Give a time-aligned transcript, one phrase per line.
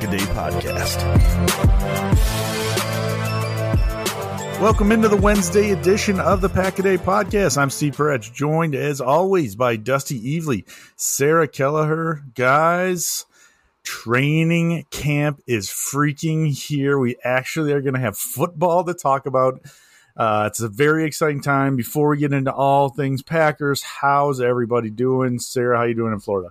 [0.00, 1.00] This is the Pack a Day Podcast.
[4.60, 7.58] Welcome into the Wednesday edition of the Pack a Day Podcast.
[7.58, 10.64] I'm Steve Peretz, joined as always by Dusty Evely,
[10.96, 12.22] Sarah Kelleher.
[12.34, 13.26] Guys,
[13.82, 16.98] training camp is freaking here.
[16.98, 19.60] We actually are going to have football to talk about
[20.16, 21.76] uh, it's a very exciting time.
[21.76, 25.38] Before we get into all things Packers, how's everybody doing?
[25.38, 26.50] Sarah, how you doing in Florida?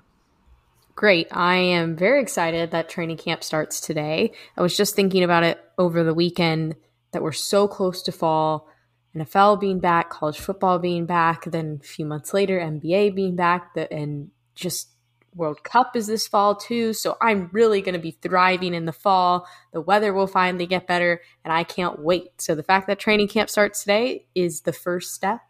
[0.97, 1.27] Great.
[1.31, 4.31] I am very excited that training camp starts today.
[4.57, 6.75] I was just thinking about it over the weekend
[7.11, 8.67] that we're so close to fall.
[9.15, 13.77] NFL being back, college football being back, then a few months later, NBA being back,
[13.91, 14.89] and just
[15.35, 16.93] World Cup is this fall too.
[16.93, 19.47] So I'm really going to be thriving in the fall.
[19.73, 22.41] The weather will finally get better, and I can't wait.
[22.41, 25.41] So the fact that training camp starts today is the first step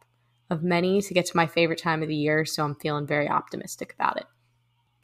[0.50, 2.44] of many to get to my favorite time of the year.
[2.44, 4.25] So I'm feeling very optimistic about it.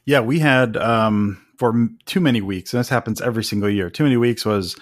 [0.06, 3.88] Yeah, we had um, for too many weeks, and this happens every single year.
[3.88, 4.76] Too many weeks was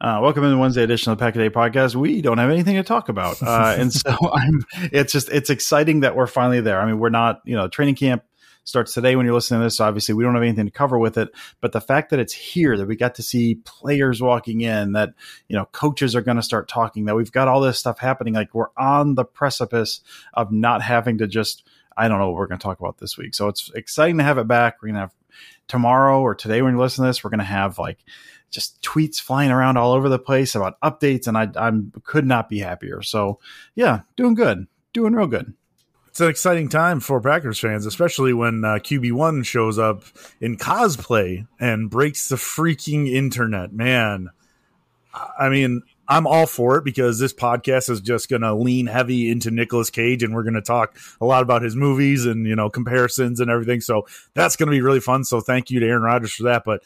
[0.00, 1.96] uh, welcome to the Wednesday edition of the Pack a Day podcast.
[1.96, 4.64] We don't have anything to talk about, uh, and so I'm.
[4.92, 6.80] It's just it's exciting that we're finally there.
[6.80, 8.22] I mean, we're not you know training camp
[8.62, 9.78] starts today when you're listening to this.
[9.78, 12.34] So obviously, we don't have anything to cover with it, but the fact that it's
[12.34, 15.10] here, that we got to see players walking in, that
[15.48, 18.34] you know coaches are going to start talking, that we've got all this stuff happening,
[18.34, 20.02] like we're on the precipice
[20.34, 21.64] of not having to just.
[21.98, 23.34] I don't know what we're going to talk about this week.
[23.34, 24.76] So it's exciting to have it back.
[24.80, 25.14] We're going to have
[25.66, 27.98] tomorrow or today when you listen to this, we're going to have like
[28.50, 32.48] just tweets flying around all over the place about updates, and I I'm could not
[32.48, 33.02] be happier.
[33.02, 33.40] So
[33.74, 35.52] yeah, doing good, doing real good
[36.18, 40.02] it's an exciting time for Packers fans, especially when uh, QB1 shows up
[40.40, 43.72] in cosplay and breaks the freaking internet.
[43.72, 44.30] Man,
[45.38, 49.30] I mean, I'm all for it because this podcast is just going to lean heavy
[49.30, 52.56] into Nicolas Cage and we're going to talk a lot about his movies and, you
[52.56, 53.82] know, comparisons and everything.
[53.82, 55.24] So that's going to be really fun.
[55.24, 56.64] So thank you to Aaron Rodgers for that.
[56.64, 56.82] But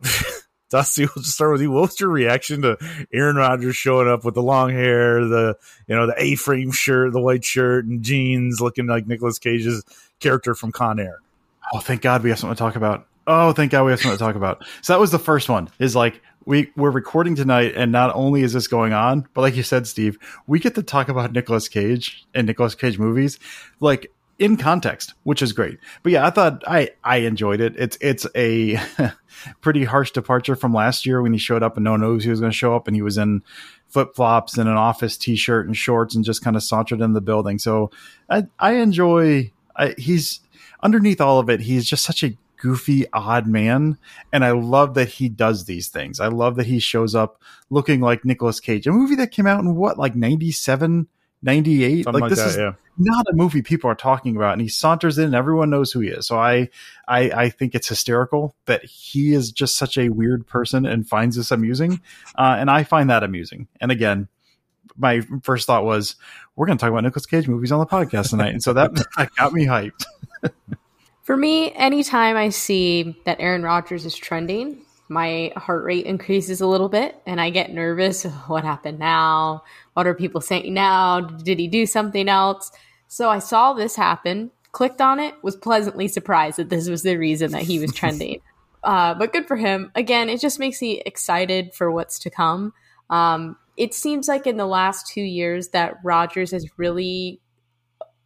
[0.70, 1.70] Dusty, we'll just start with you.
[1.70, 2.78] What was your reaction to
[3.12, 5.56] Aaron Rodgers showing up with the long hair, the
[5.86, 9.84] you know the A-frame shirt, the white shirt, and jeans, looking like Nicolas Cage's
[10.18, 11.20] character from Con Air?
[11.74, 13.06] Oh, thank God we have something to talk about.
[13.26, 14.64] Oh, thank God we have something to talk about.
[14.80, 15.68] So that was the first one.
[15.78, 19.56] Is like we we're recording tonight, and not only is this going on, but like
[19.56, 23.38] you said, Steve, we get to talk about Nicolas Cage and Nicolas Cage movies.
[23.80, 25.78] Like in context, which is great.
[26.02, 27.74] But yeah, I thought I I enjoyed it.
[27.76, 28.76] It's it's a
[29.60, 32.30] pretty harsh departure from last year when he showed up and no one knows he
[32.30, 33.42] was going to show up and he was in
[33.88, 37.12] flip flops and an office t shirt and shorts and just kind of sauntered in
[37.12, 37.58] the building.
[37.58, 37.90] So
[38.28, 39.52] I I enjoy.
[39.76, 40.40] I, he's
[40.82, 41.60] underneath all of it.
[41.60, 43.98] He's just such a goofy, odd man.
[44.32, 46.20] And I love that he does these things.
[46.20, 49.60] I love that he shows up looking like Nicolas Cage, a movie that came out
[49.60, 51.08] in what, like 97,
[51.42, 52.06] 98?
[52.06, 54.52] Like, like this that, is yeah not a movie people are talking about.
[54.52, 56.26] And he saunters in, and everyone knows who he is.
[56.26, 56.68] So I,
[57.08, 61.36] I, I think it's hysterical that he is just such a weird person and finds
[61.36, 62.00] this amusing,
[62.36, 63.68] uh, and I find that amusing.
[63.80, 64.28] And again,
[64.96, 66.16] my first thought was,
[66.54, 68.94] we're going to talk about Nicolas Cage movies on the podcast tonight, and so that,
[69.16, 70.04] that got me hyped.
[71.22, 76.66] For me, anytime I see that Aaron Rodgers is trending, my heart rate increases a
[76.66, 78.24] little bit and I get nervous.
[78.46, 79.62] What happened now?
[79.94, 81.20] What are people saying now?
[81.20, 82.72] Did he do something else?
[83.08, 87.16] So I saw this happen, clicked on it, was pleasantly surprised that this was the
[87.16, 88.40] reason that he was trending.
[88.82, 89.92] uh, but good for him.
[89.94, 92.72] Again, it just makes me excited for what's to come.
[93.10, 97.40] Um, it seems like in the last two years that Rodgers has really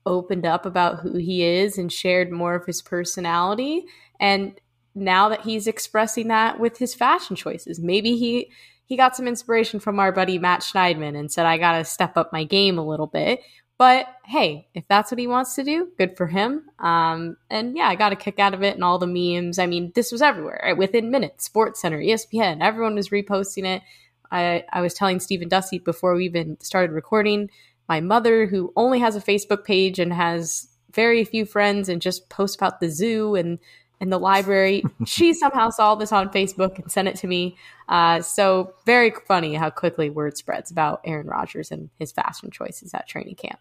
[0.06, 3.84] opened up about who he is and shared more of his personality.
[4.18, 4.58] And
[4.94, 8.50] now that he's expressing that with his fashion choices, maybe he
[8.86, 12.16] he got some inspiration from our buddy Matt Schneidman and said, I got to step
[12.16, 13.40] up my game a little bit.
[13.78, 16.62] But hey, if that's what he wants to do, good for him.
[16.78, 19.58] Um, and yeah, I got a kick out of it and all the memes.
[19.58, 20.76] I mean, this was everywhere right?
[20.76, 21.44] within minutes.
[21.44, 23.82] Sports Center, ESPN, everyone was reposting it.
[24.30, 27.50] I, I was telling Stephen Dusty before we even started recording,
[27.88, 32.28] my mother, who only has a Facebook page and has very few friends and just
[32.28, 33.58] posts about the zoo and
[34.00, 34.84] in the library.
[35.06, 37.56] she somehow saw this on Facebook and sent it to me.
[37.88, 42.92] Uh, so very funny how quickly word spreads about Aaron Rodgers and his fashion choices
[42.94, 43.60] at training camp.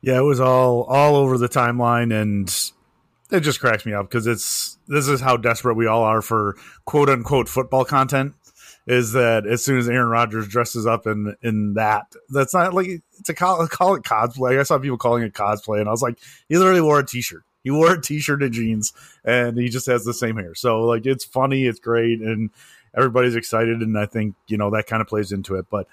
[0.00, 2.54] Yeah, it was all all over the timeline, and
[3.30, 6.56] it just cracks me up because it's this is how desperate we all are for
[6.84, 8.34] quote unquote football content.
[8.86, 12.86] Is that as soon as Aaron Rodgers dresses up in in that, that's not like
[13.18, 14.60] it's a call, call it cosplay.
[14.60, 17.44] I saw people calling it cosplay, and I was like, he literally wore a t-shirt.
[17.62, 18.92] He wore a t-shirt and jeans,
[19.24, 20.54] and he just has the same hair.
[20.54, 22.50] So like, it's funny, it's great, and
[22.94, 25.64] everybody's excited, and I think you know that kind of plays into it.
[25.70, 25.86] But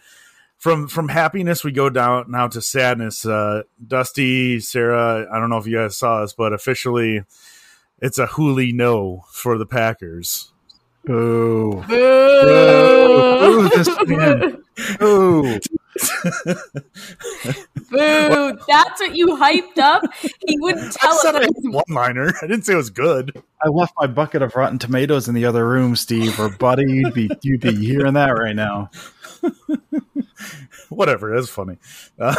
[0.57, 3.25] from from happiness, we go down now to sadness.
[3.25, 7.23] Uh, Dusty, Sarah, I don't know if you guys saw this, but officially,
[7.99, 10.51] it's a Hooli no for the Packers.
[11.05, 11.83] Boo.
[11.87, 13.39] Boo!
[13.39, 14.63] Boo, this man.
[14.99, 15.59] Boo.
[17.89, 18.57] Boo!
[18.67, 20.03] That's what you hyped up.
[20.47, 21.21] He wouldn't tell I us.
[21.21, 22.33] said that one liner.
[22.41, 23.41] I didn't say it was good.
[23.61, 27.13] I left my bucket of rotten tomatoes in the other room, Steve, or buddy, you'd
[27.13, 28.89] be you'd be hearing that right now.
[30.89, 31.77] Whatever, that's funny.
[32.19, 32.35] Uh,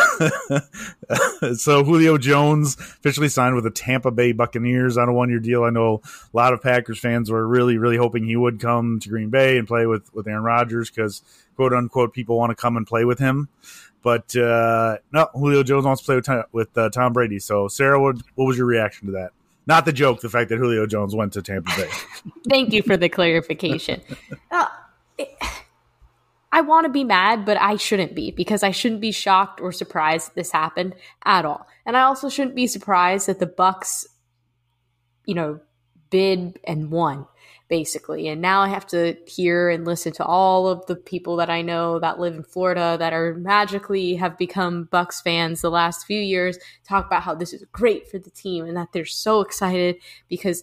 [1.55, 5.65] so Julio Jones officially signed with the Tampa Bay Buccaneers on a one-year deal.
[5.65, 9.09] I know a lot of Packers fans were really, really hoping he would come to
[9.09, 11.23] Green Bay and play with with Aaron Rodgers because
[11.57, 13.49] quote unquote people want to come and play with him.
[14.03, 17.39] But uh, no, Julio Jones wants to play with Tom, with uh, Tom Brady.
[17.39, 19.31] So Sarah, what, what was your reaction to that?
[19.67, 21.89] Not the joke, the fact that Julio Jones went to Tampa Bay.
[22.49, 24.01] Thank you for the clarification.
[24.51, 24.67] Uh,
[25.19, 25.37] it-
[26.55, 29.73] I want to be mad, but I shouldn't be because I shouldn't be shocked or
[29.73, 30.95] surprised this happened
[31.25, 31.67] at all.
[31.87, 34.07] And I also shouldn't be surprised that the Bucks,
[35.25, 35.61] you know,
[36.11, 37.27] bid and won
[37.73, 38.29] basically.
[38.29, 41.63] And now I have to hear and listen to all of the people that I
[41.63, 46.21] know that live in Florida that are magically have become Bucks fans the last few
[46.21, 49.97] years talk about how this is great for the team and that they're so excited
[50.29, 50.63] because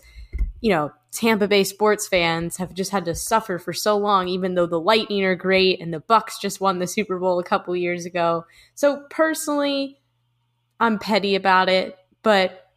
[0.61, 4.53] you know, Tampa Bay sports fans have just had to suffer for so long, even
[4.53, 7.75] though the Lightning are great and the Bucks just won the Super Bowl a couple
[7.75, 8.45] years ago.
[8.75, 9.99] So personally,
[10.79, 12.68] I'm petty about it, but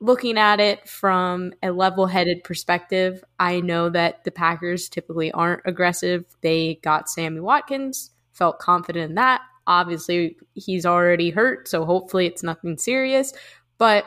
[0.00, 6.24] looking at it from a level-headed perspective, I know that the Packers typically aren't aggressive.
[6.42, 9.40] They got Sammy Watkins, felt confident in that.
[9.66, 13.32] Obviously, he's already hurt, so hopefully it's nothing serious,
[13.78, 14.04] but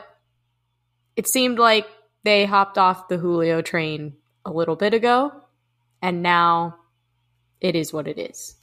[1.16, 1.86] it seemed like
[2.24, 4.14] they hopped off the Julio train
[4.44, 5.32] a little bit ago,
[6.00, 6.76] and now
[7.60, 8.54] it is what it is.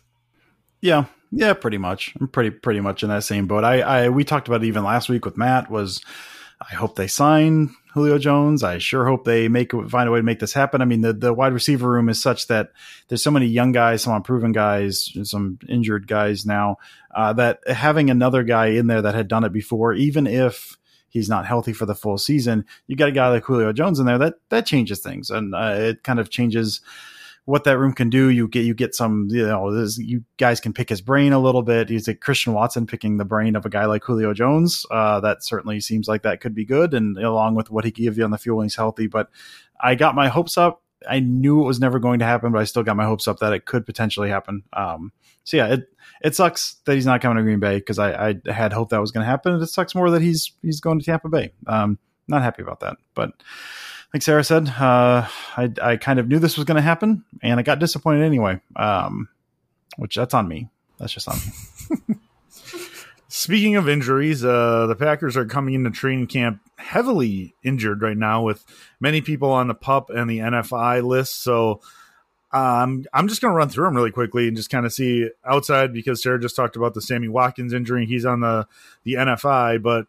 [0.82, 2.16] Yeah, yeah, pretty much.
[2.20, 3.64] I'm pretty pretty much in that same boat.
[3.64, 5.70] I, I we talked about it even last week with Matt.
[5.70, 6.02] Was
[6.60, 8.64] I hope they sign Julio Jones.
[8.64, 10.82] I sure hope they make find a way to make this happen.
[10.82, 12.72] I mean, the the wide receiver room is such that
[13.08, 16.78] there's so many young guys, some unproven guys, some injured guys now.
[17.16, 20.78] Uh, that having another guy in there that had done it before, even if
[21.10, 24.06] he's not healthy for the full season, you got a guy like Julio Jones in
[24.06, 26.82] there that that changes things, and uh, it kind of changes
[27.48, 28.30] what that room can do.
[28.30, 31.40] You get you get some you know this, you guys can pick his brain a
[31.40, 31.88] little bit.
[31.88, 34.86] He's like Christian Watson picking the brain of a guy like Julio Jones.
[34.92, 38.04] Uh, that certainly seems like that could be good, and along with what he can
[38.04, 39.08] give you on the field when he's healthy.
[39.08, 39.30] But
[39.80, 40.84] I got my hopes up.
[41.10, 43.40] I knew it was never going to happen, but I still got my hopes up
[43.40, 44.64] that it could potentially happen.
[44.74, 45.14] Um,
[45.46, 45.90] so yeah, it
[46.22, 49.00] it sucks that he's not coming to Green Bay because I, I had hoped that
[49.00, 49.54] was going to happen.
[49.54, 51.54] And it sucks more that he's he's going to Tampa Bay.
[51.66, 53.32] Um, not happy about that, but
[54.14, 57.60] like Sarah said, uh, I, I kind of knew this was going to happen, and
[57.60, 58.62] I got disappointed anyway.
[58.76, 59.30] Um,
[59.98, 60.70] which that's on me.
[61.00, 62.16] That's just on me.
[63.28, 68.42] Speaking of injuries, uh, the Packers are coming into training camp heavily injured right now,
[68.42, 68.64] with
[69.00, 71.44] many people on the pup and the NFI list.
[71.44, 71.82] So
[72.52, 75.30] um, I'm just going to run through them really quickly and just kind of see
[75.46, 78.06] outside because Sarah just talked about the Sammy Watkins injury.
[78.06, 78.68] He's on the
[79.04, 80.08] the NFI, but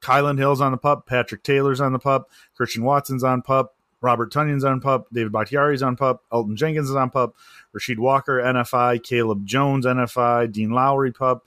[0.00, 4.32] Kylin Hill's on the pup, Patrick Taylor's on the pup, Christian Watson's on pup, Robert
[4.32, 7.34] Tonyan's on pup, David Bakhtiari's on pup, Elgton Jenkins is on pup,
[7.74, 11.44] Rasheed Walker NFI, Caleb Jones NFI, Dean Lowry pup,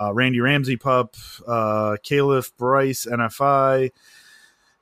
[0.00, 1.16] uh, Randy Ramsey pup,
[1.46, 3.92] uh, Caliph Bryce NFI,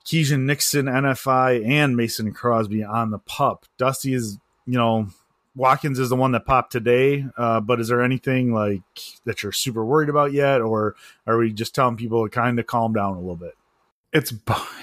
[0.04, 3.66] Keegan Nixon NFI, and Mason Crosby on the pup.
[3.78, 5.08] Dusty is, you know,
[5.56, 8.82] Watkins is the one that popped today, uh, but is there anything like
[9.24, 10.96] that you're super worried about yet, or
[11.26, 13.54] are we just telling people to kind of calm down a little bit?
[14.12, 14.32] It's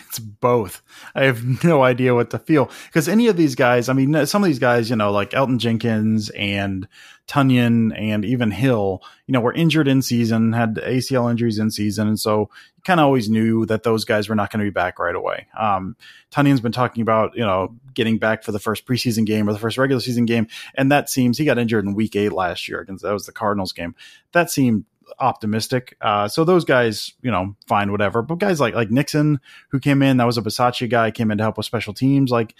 [0.07, 0.81] it's both.
[1.15, 4.43] I have no idea what to feel because any of these guys, I mean, some
[4.43, 6.87] of these guys, you know, like Elgton Jenkins and
[7.27, 12.09] Tonyan and even Hill, you know, were injured in season, had ACL injuries in season,
[12.09, 12.49] and so
[12.83, 15.47] kind of always knew that those guys were not going to be back right away.
[15.57, 15.95] Um,
[16.31, 19.59] Tonyan's been talking about, you know, getting back for the first preseason game or the
[19.59, 22.79] first regular season game, and that seems he got injured in Week Eight last year
[22.79, 23.95] against that was the Cardinals game.
[24.31, 24.85] That seemed
[25.19, 25.95] optimistic.
[26.01, 28.21] Uh, so those guys, you know, fine, whatever.
[28.21, 31.37] But guys like like Nixon, who came in, that was a Bisaccia guy, came in
[31.37, 32.31] to help with special teams.
[32.31, 32.55] Like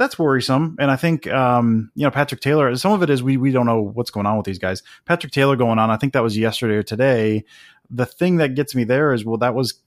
[0.00, 0.76] that's worrisome.
[0.78, 2.74] And I think um, you know Patrick Taylor.
[2.76, 4.82] Some of it is we we don't know what's going on with these guys.
[5.04, 5.90] Patrick Taylor going on.
[5.90, 7.44] I think that was yesterday or today.
[7.90, 9.80] The thing that gets me there is well, that was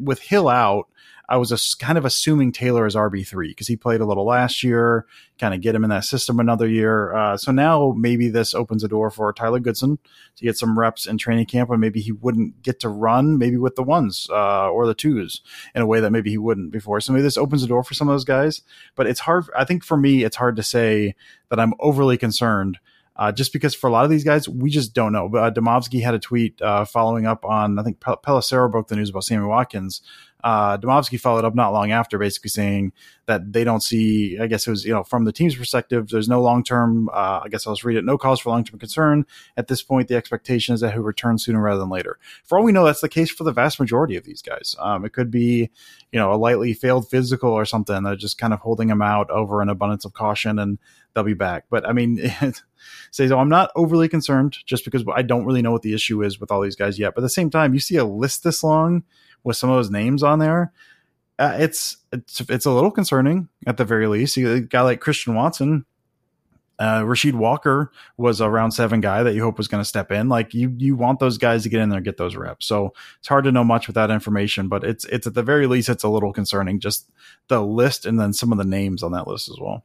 [0.00, 0.88] with Hill out.
[1.30, 4.26] I was a, kind of assuming Taylor is RB three because he played a little
[4.26, 5.06] last year,
[5.38, 7.14] kind of get him in that system another year.
[7.14, 10.00] Uh, so now maybe this opens a door for Tyler Goodson
[10.34, 13.56] to get some reps in training camp, and maybe he wouldn't get to run maybe
[13.56, 15.40] with the ones uh, or the twos
[15.72, 17.00] in a way that maybe he wouldn't before.
[17.00, 18.62] So maybe this opens the door for some of those guys.
[18.96, 19.44] But it's hard.
[19.56, 21.14] I think for me, it's hard to say
[21.48, 22.80] that I'm overly concerned.
[23.16, 25.28] Uh, just because for a lot of these guys, we just don't know.
[25.28, 28.88] But uh, Demovsky had a tweet uh, following up on, I think Pel- Pelissero broke
[28.88, 30.00] the news about Sammy Watkins
[30.42, 32.92] uh, Demovsky followed up not long after, basically saying
[33.26, 34.38] that they don't see.
[34.38, 37.08] I guess it was you know from the team's perspective, there's no long term.
[37.12, 38.04] Uh, I guess I'll just read it.
[38.04, 39.26] No cause for long term concern
[39.56, 40.08] at this point.
[40.08, 42.18] The expectation is that he'll return sooner rather than later.
[42.44, 44.74] For all we know, that's the case for the vast majority of these guys.
[44.78, 45.70] Um, it could be
[46.12, 49.62] you know a lightly failed physical or something just kind of holding him out over
[49.62, 50.78] an abundance of caution, and
[51.14, 51.64] they'll be back.
[51.70, 52.32] But I mean.
[53.10, 56.22] say so I'm not overly concerned just because I don't really know what the issue
[56.22, 57.14] is with all these guys yet.
[57.14, 59.04] But at the same time, you see a list this long
[59.42, 60.72] with some of those names on there,
[61.38, 64.36] uh, it's it's it's a little concerning at the very least.
[64.36, 65.86] A guy like Christian Watson,
[66.78, 70.10] uh, Rasheed Walker was a round seven guy that you hope was going to step
[70.10, 70.28] in.
[70.28, 72.66] Like you, you want those guys to get in there and get those reps.
[72.66, 75.66] So it's hard to know much with that information, but it's it's at the very
[75.66, 76.80] least it's a little concerning.
[76.80, 77.10] Just
[77.48, 79.84] the list and then some of the names on that list as well.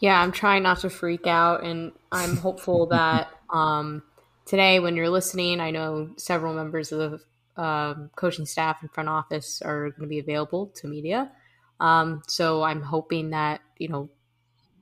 [0.00, 4.02] Yeah, I'm trying not to freak out, and I'm hopeful that um,
[4.46, 7.20] today, when you're listening, I know several members of
[7.56, 11.30] the um, coaching staff and front office are going to be available to media.
[11.78, 14.08] Um, so I'm hoping that you know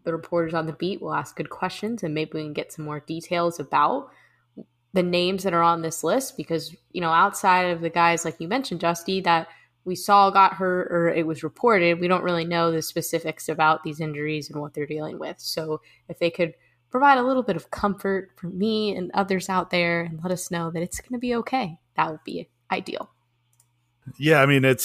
[0.05, 2.85] the reporters on the beat will ask good questions and maybe we can get some
[2.85, 4.09] more details about
[4.95, 8.41] the names that are on this list because you know outside of the guys like
[8.41, 9.49] you mentioned, Dusty, that
[9.89, 13.83] we saw got hurt or it was reported, we don't really know the specifics about
[13.83, 15.41] these injuries and what they're dealing with.
[15.41, 16.53] So if they could
[16.91, 20.51] provide a little bit of comfort for me and others out there and let us
[20.51, 23.11] know that it's going to be okay, that would be ideal.
[24.19, 24.85] Yeah, I mean it's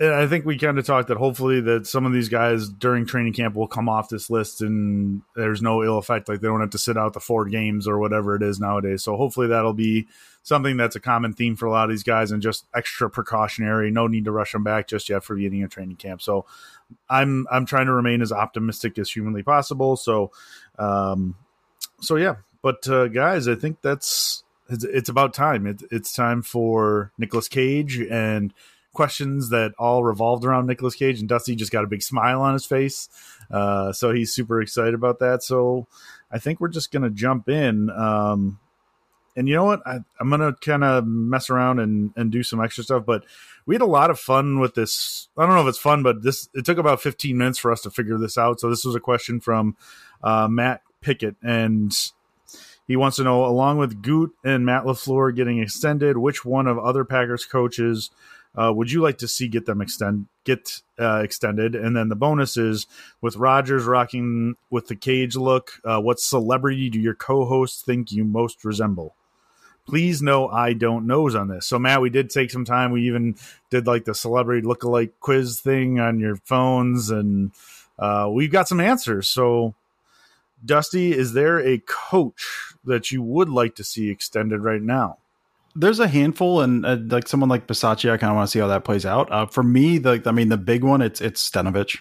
[0.00, 3.32] I think we kind of talked that hopefully that some of these guys during training
[3.32, 6.70] camp will come off this list and there's no ill effect like they don't have
[6.70, 9.02] to sit out the four games or whatever it is nowadays.
[9.02, 10.06] So hopefully that'll be
[10.44, 13.90] something that's a common theme for a lot of these guys and just extra precautionary.
[13.90, 16.22] No need to rush them back just yet for beginning a training camp.
[16.22, 16.46] So
[17.10, 19.96] I'm I'm trying to remain as optimistic as humanly possible.
[19.96, 20.30] So
[20.78, 21.34] um
[22.00, 25.66] so yeah, but uh, guys, I think that's it's, it's about time.
[25.66, 28.54] It, it's time for Nicolas Cage and
[28.92, 31.20] questions that all revolved around Nicolas Cage.
[31.20, 33.08] And Dusty just got a big smile on his face,
[33.50, 35.42] uh, so he's super excited about that.
[35.42, 35.86] So
[36.30, 37.90] I think we're just gonna jump in.
[37.90, 38.58] Um,
[39.36, 39.86] and you know what?
[39.86, 43.24] I, am gonna kind of mess around and and do some extra stuff, but
[43.66, 45.28] we had a lot of fun with this.
[45.36, 47.82] I don't know if it's fun, but this it took about 15 minutes for us
[47.82, 48.60] to figure this out.
[48.60, 49.76] So this was a question from
[50.24, 51.92] uh, Matt Pickett, and
[52.88, 56.78] he wants to know, along with Goot and Matt LaFleur getting extended, which one of
[56.78, 58.10] other Packers coaches
[58.56, 61.74] uh, would you like to see get them extend get uh, extended?
[61.74, 62.86] And then the bonus is
[63.20, 65.72] with Rodgers rocking with the cage look.
[65.84, 69.14] Uh, what celebrity do your co-hosts think you most resemble?
[69.86, 71.66] Please know I don't knows on this.
[71.66, 72.92] So Matt, we did take some time.
[72.92, 73.36] We even
[73.70, 77.52] did like the celebrity look-alike quiz thing on your phones, and
[77.98, 79.28] uh, we've got some answers.
[79.28, 79.74] So
[80.64, 85.18] Dusty, is there a coach that you would like to see extended right now?
[85.74, 88.58] There's a handful, and uh, like someone like Bisaccia, I kind of want to see
[88.58, 89.30] how that plays out.
[89.30, 91.98] Uh, for me, the I mean, the big one, it's it's Stenavich.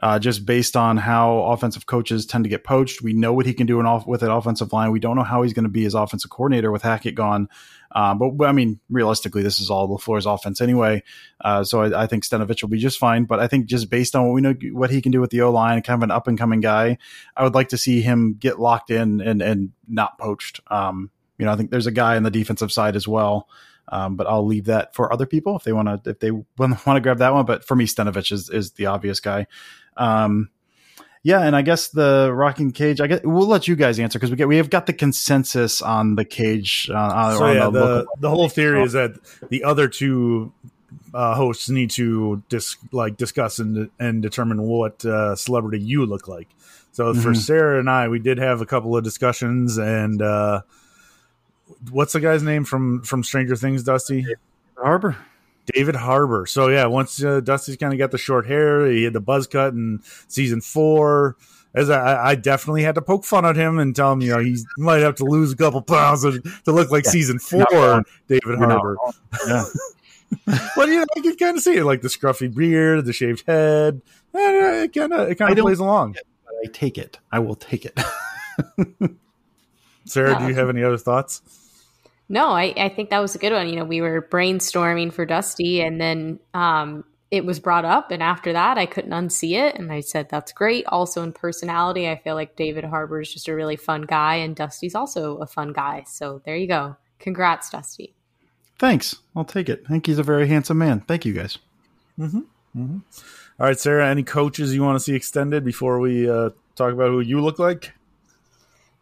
[0.00, 3.52] Uh, just based on how offensive coaches tend to get poached, we know what he
[3.52, 4.92] can do off with an offensive line.
[4.92, 7.48] We don't know how he's going to be as offensive coordinator with Hackett gone.
[7.90, 11.02] Uh, but I mean, realistically, this is all LaFleur's offense anyway.
[11.40, 13.24] Uh, so I, I, think Stenavich will be just fine.
[13.24, 15.40] But I think just based on what we know, what he can do with the
[15.40, 16.98] O line, kind of an up and coming guy,
[17.36, 20.60] I would like to see him get locked in and and not poached.
[20.68, 23.48] Um, you know, I think there's a guy on the defensive side as well.
[23.90, 26.78] Um, but I'll leave that for other people if they want to if they want
[26.84, 27.46] to grab that one.
[27.46, 29.46] But for me, Stenavich is is the obvious guy.
[29.96, 30.50] Um,
[31.22, 33.00] yeah, and I guess the rocking cage.
[33.00, 35.80] I guess we'll let you guys answer because we get we have got the consensus
[35.82, 36.90] on the cage.
[36.92, 39.12] Uh, so on yeah, the, the, the whole theory is that
[39.48, 40.52] the other two
[41.12, 46.28] uh, hosts need to dis- like discuss and and determine what uh, celebrity you look
[46.28, 46.48] like.
[46.92, 47.36] So for Mhm.
[47.36, 50.62] Sarah and I, we did have a couple of discussions, and uh,
[51.90, 53.82] what's the guy's name from from Stranger Things?
[53.82, 54.26] Dusty
[54.76, 55.16] Harbour.
[55.74, 56.46] David Harbour.
[56.46, 59.46] So yeah, once uh, Dusty's kind of got the short hair, he had the buzz
[59.46, 61.36] cut in season four.
[61.74, 64.38] As I, I definitely had to poke fun at him and tell him, you know,
[64.38, 68.02] he might have to lose a couple pounds to, to look like Yeah, season four.
[68.26, 68.96] David Harbour.
[69.02, 69.12] wrong.
[69.46, 69.64] Yeah.
[70.76, 73.44] But you know, I can kind of see it, like the scruffy beard, the shaved
[73.46, 74.02] head.
[74.34, 76.16] Eh, It kind of it kind of plays along.
[76.64, 77.18] I take it.
[77.32, 77.98] I will take it.
[80.08, 81.42] Sarah, do you have any other thoughts?
[82.28, 83.68] No, I, I think that was a good one.
[83.68, 88.22] You know, we were brainstorming for Dusty, and then um, it was brought up, and
[88.22, 90.86] after that, I couldn't unsee it, and I said that's great.
[90.86, 94.54] Also, in personality, I feel like David Harbour is just a really fun guy, and
[94.54, 96.04] Dusty's also a fun guy.
[96.06, 96.96] So there you go.
[97.18, 98.14] Congrats, Dusty.
[98.78, 99.16] Thanks.
[99.34, 99.82] I'll take it.
[99.86, 101.00] I think he's a very handsome man.
[101.00, 101.58] Thank you guys.
[102.20, 103.00] All
[103.58, 107.20] right, Sarah, any coaches you want to see extended before we uh, talk about who
[107.20, 107.92] you look like?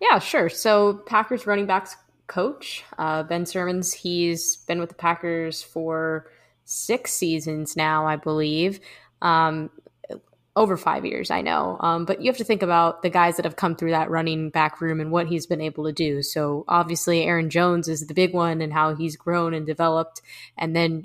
[0.01, 0.49] Yeah, sure.
[0.49, 3.93] So Packers running backs coach uh, Ben Sermons.
[3.93, 6.31] He's been with the Packers for
[6.65, 8.81] six seasons now, I believe.
[9.23, 9.71] Um,
[10.57, 11.77] over five years, I know.
[11.81, 14.49] Um, but you have to think about the guys that have come through that running
[14.49, 16.23] back room and what he's been able to do.
[16.23, 20.23] So obviously, Aaron Jones is the big one and how he's grown and developed.
[20.57, 21.05] And then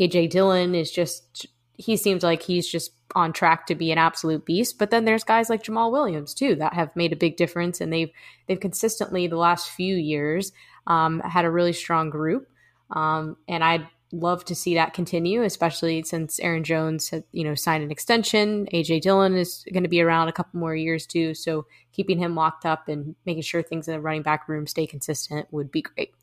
[0.00, 4.44] AJ Dillon is just, he seems like he's just on track to be an absolute
[4.44, 4.78] beast.
[4.78, 7.92] But then there's guys like Jamal Williams too that have made a big difference, and
[7.92, 8.10] they've
[8.46, 10.52] they've consistently the last few years
[10.86, 12.48] um, had a really strong group.
[12.90, 17.54] Um, and I'd love to see that continue, especially since Aaron Jones had you know
[17.54, 18.66] signed an extension.
[18.72, 22.34] AJ Dillon is going to be around a couple more years too, so keeping him
[22.34, 25.82] locked up and making sure things in the running back room stay consistent would be
[25.82, 26.14] great.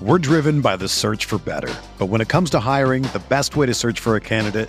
[0.00, 1.72] We're driven by the search for better.
[1.96, 4.68] But when it comes to hiring, the best way to search for a candidate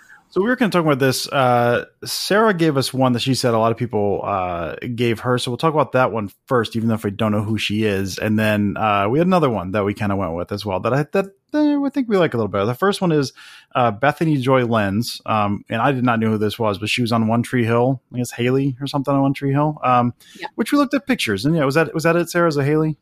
[0.31, 1.27] So we were going to talk about this.
[1.27, 5.37] Uh, Sarah gave us one that she said a lot of people uh, gave her.
[5.37, 7.83] So we'll talk about that one first, even though if we don't know who she
[7.83, 8.17] is.
[8.17, 10.79] And then uh, we had another one that we kind of went with as well
[10.79, 12.63] that I that uh, I think we like a little bit.
[12.63, 13.33] The first one is
[13.75, 17.01] uh, Bethany Joy Lenz, um, and I did not know who this was, but she
[17.01, 18.01] was on One Tree Hill.
[18.13, 19.79] I guess Haley or something on One Tree Hill.
[19.83, 20.47] Um, Yeah.
[20.55, 22.29] Which we looked at pictures, and yeah, was that was that it?
[22.29, 22.97] Sarah, was it Haley?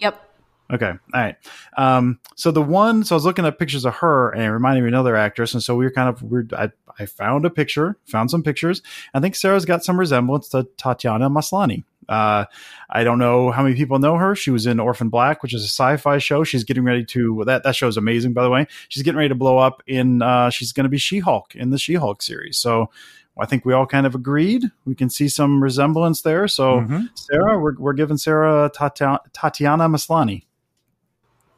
[0.00, 0.31] Yep.
[0.72, 0.90] Okay.
[0.90, 1.36] All right.
[1.76, 4.82] Um, so the one, so I was looking at pictures of her and it reminded
[4.82, 5.52] me of another actress.
[5.52, 8.80] And so we were kind of, we're, I, I found a picture, found some pictures.
[9.12, 11.84] I think Sarah's got some resemblance to Tatiana Maslany.
[12.08, 12.46] Uh,
[12.90, 14.34] I don't know how many people know her.
[14.34, 16.42] She was in Orphan Black, which is a sci-fi show.
[16.42, 18.66] She's getting ready to that that show is amazing, by the way.
[18.88, 20.20] She's getting ready to blow up in.
[20.20, 22.58] Uh, she's going to be She-Hulk in the She-Hulk series.
[22.58, 22.90] So
[23.38, 24.64] I think we all kind of agreed.
[24.84, 26.48] We can see some resemblance there.
[26.48, 27.04] So mm-hmm.
[27.14, 30.44] Sarah, we're we're giving Sarah Tatiana, Tatiana Maslany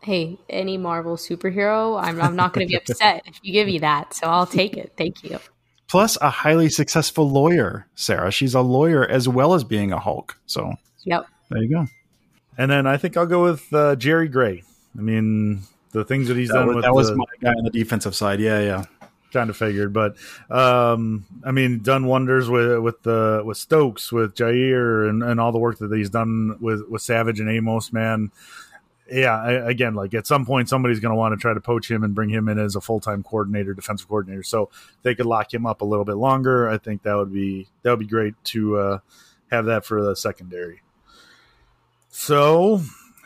[0.05, 3.79] hey, any Marvel superhero, I'm, I'm not going to be upset if you give me
[3.79, 4.15] that.
[4.15, 4.93] So I'll take it.
[4.97, 5.39] Thank you.
[5.89, 8.31] Plus, a highly successful lawyer, Sarah.
[8.31, 10.37] She's a lawyer as well as being a Hulk.
[10.47, 10.73] So,
[11.05, 11.27] yep.
[11.51, 11.87] There you go.
[12.57, 14.63] And then I think I'll go with uh, Jerry Gray.
[14.97, 15.63] I mean,
[15.93, 17.71] the things that he's that done was, with that was the, my guy on the
[17.71, 18.41] defensive side.
[18.41, 18.85] Yeah, yeah.
[19.33, 20.15] Kind of figured, but
[20.49, 25.51] um, I mean, done wonders with with the with Stokes, with Jaire, and, and all
[25.51, 27.93] the work that he's done with with Savage and Amos.
[27.93, 28.31] Man,
[29.11, 31.91] yeah, I, again, like at some point, somebody's going to want to try to poach
[31.91, 34.43] him and bring him in as a full time coordinator, defensive coordinator.
[34.43, 34.71] So
[35.03, 36.69] they could lock him up a little bit longer.
[36.69, 38.99] I think that would be that would be great to uh,
[39.51, 40.83] have that for the secondary.
[42.09, 42.81] So,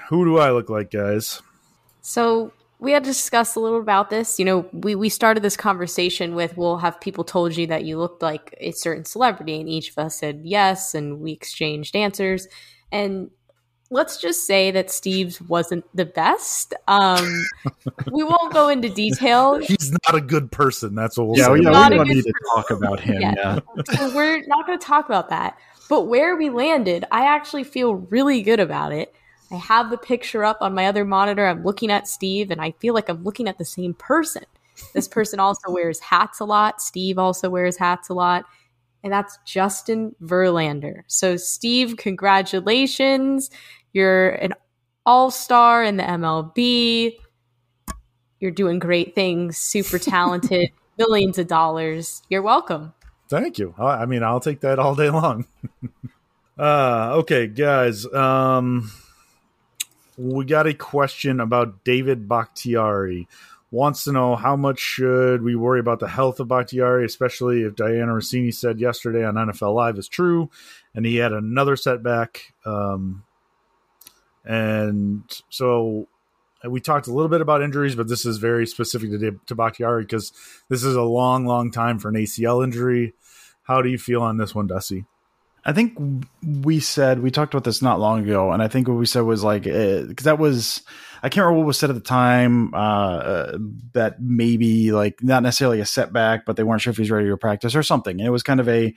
[0.09, 1.43] who do I look like, guys?
[2.01, 4.38] So we had to discuss a little about this.
[4.38, 7.99] You know, we we started this conversation with, "Well, have people told you that you
[7.99, 12.49] looked like a certain celebrity?" And each of us said yes, and we exchanged answers.
[12.91, 13.31] And
[13.90, 16.74] let's just say that Steve's wasn't the best.
[16.87, 17.44] Um,
[18.12, 19.59] we won't go into detail.
[19.59, 20.94] He's not a good person.
[20.94, 21.51] That's what we'll yeah, say.
[21.51, 22.33] Yeah, we don't need person.
[22.33, 23.20] to talk about him.
[23.20, 23.35] Yeah.
[23.37, 23.61] yeah.
[23.94, 25.59] so we're not going to talk about that.
[25.88, 29.14] But where we landed, I actually feel really good about it.
[29.51, 31.46] I have the picture up on my other monitor.
[31.46, 34.44] I'm looking at Steve, and I feel like I'm looking at the same person.
[34.92, 36.83] This person also wears hats a lot.
[36.83, 38.44] Steve also wears hats a lot
[39.03, 41.03] and that's Justin Verlander.
[41.07, 43.51] So, Steve, congratulations.
[43.92, 44.55] You're an
[45.07, 47.16] all star in the MLB.
[48.40, 52.22] You're doing great things, super talented, millions of dollars.
[52.29, 52.92] You're welcome.
[53.29, 53.74] Thank you.
[53.79, 55.46] I mean, I'll take that all day long.
[56.59, 58.07] uh, okay, guys.
[58.12, 58.90] Um,
[60.16, 63.29] we got a question about David Bakhtiari.
[63.70, 67.74] Wants to know how much should we worry about the health of Bakhtiari, especially if
[67.74, 70.51] Dianna Russini said yesterday on NFL Live is true,
[70.94, 72.55] and he had another setback.
[72.64, 73.24] Um,
[74.48, 76.08] and so
[76.64, 80.02] we talked a little bit about injuries, but this is very specific to, to Bakhtiari
[80.02, 80.32] because
[80.68, 83.14] this is a long, long time for an ACL injury.
[83.62, 85.04] How do you feel on this one, Dusty?
[85.64, 85.98] I think
[86.42, 89.20] we said we talked about this not long ago, and I think what we said
[89.20, 90.82] was like because uh, that was
[91.22, 93.58] I can't remember what was said at the time uh, uh,
[93.92, 97.37] that maybe like not necessarily a setback, but they weren't sure if he's ready to
[97.37, 98.18] practice or something.
[98.18, 98.94] And it was kind of a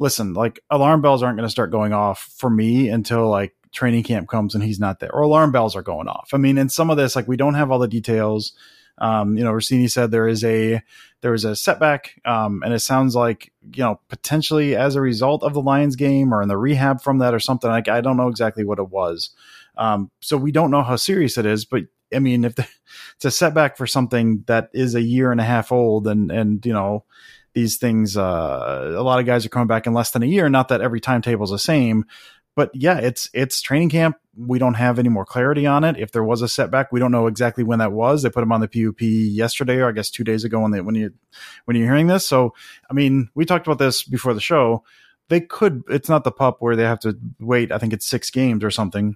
[0.00, 4.02] listen, like alarm bells aren't going to start going off for me until like training
[4.02, 6.30] camp comes and he's not there, or alarm bells are going off.
[6.32, 8.52] I mean, in some of this, like we don't have all the details.
[9.00, 10.82] Um, you know, Russini said there is a
[11.20, 15.42] there is a setback, um, and it sounds like you know potentially as a result
[15.42, 17.70] of the Lions game or in the rehab from that or something.
[17.70, 19.30] Like I don't know exactly what it was.
[19.76, 22.66] Um, so we don't know how serious it is, but I mean, if the,
[23.16, 26.64] it's a setback for something that is a year and a half old, and and
[26.64, 27.04] you know
[27.54, 30.48] these things, uh, a lot of guys are coming back in less than a year.
[30.48, 32.04] Not that every timetable is the same,
[32.58, 34.16] but yeah, it's it's training camp.
[34.36, 35.96] We don't have any more clarity on it.
[35.96, 38.24] If there was a setback, we don't know exactly when that was.
[38.24, 40.80] They put him on the PUP yesterday, or I guess two days ago when they
[40.80, 41.12] when you
[41.66, 42.26] when you're hearing this.
[42.26, 42.54] So,
[42.90, 44.82] I mean, we talked about this before the show.
[45.28, 45.84] They could.
[45.88, 47.70] It's not the pup where they have to wait.
[47.70, 49.14] I think it's six games or something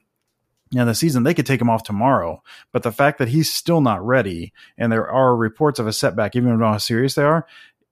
[0.70, 2.44] in the season, they could take him off tomorrow.
[2.72, 6.36] But the fact that he's still not ready and there are reports of a setback,
[6.36, 7.44] even though how serious they are,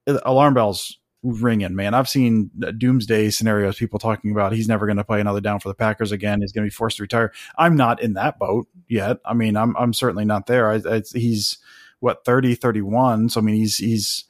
[0.07, 1.95] alarm bells ringing, man.
[1.95, 5.69] I've seen doomsday scenarios, people talking about he's never going to play another down for
[5.69, 6.41] the Packers again.
[6.41, 7.33] He's going to be forced to retire.
[7.57, 9.19] I'm not in that boat yet.
[9.25, 10.71] I mean, I'm I'm certainly not there.
[10.71, 11.59] I, I, he's
[12.01, 13.29] what 30, 31.
[13.29, 14.25] So I mean, he's he's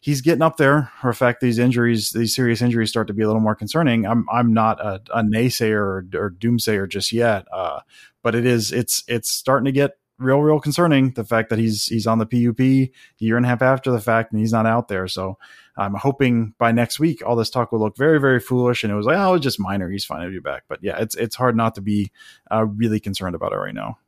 [0.00, 0.90] he's getting up there.
[1.02, 4.06] A fact, these injuries, these serious injuries, start to be a little more concerning.
[4.06, 7.80] I'm I'm not a, a naysayer or, or doomsayer just yet, uh,
[8.22, 11.12] but it is it's it's starting to get real, real concerning.
[11.12, 14.00] The fact that he's he's on the PUP a year and a half after the
[14.00, 15.08] fact, and he's not out there.
[15.08, 15.38] So
[15.76, 18.96] I'm hoping by next week all this talk will look very, very foolish, and it
[18.96, 19.90] was like, oh, it's just minor.
[19.90, 20.64] He's fine to be back.
[20.68, 22.10] But yeah, it's it's hard not to be
[22.50, 23.98] uh, really concerned about it right now.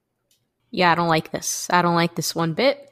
[0.70, 1.68] Yeah, I don't like this.
[1.70, 2.90] I don't like this one bit.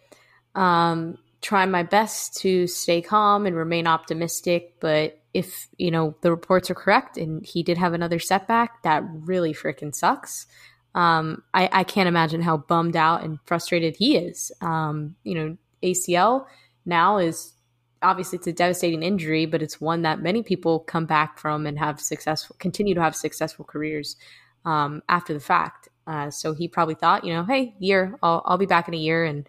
[0.54, 6.30] Um, trying my best to stay calm and remain optimistic, but if you know the
[6.30, 10.46] reports are correct and he did have another setback, that really freaking sucks
[10.94, 14.52] um, I, I, can't imagine how bummed out and frustrated he is.
[14.60, 16.44] Um, you know, ACL
[16.84, 17.54] now is
[18.02, 21.78] obviously it's a devastating injury, but it's one that many people come back from and
[21.78, 24.16] have successful, continue to have successful careers
[24.64, 25.88] um, after the fact.
[26.06, 28.98] Uh, so he probably thought, you know, hey, year, I'll, I'll be back in a
[28.98, 29.48] year and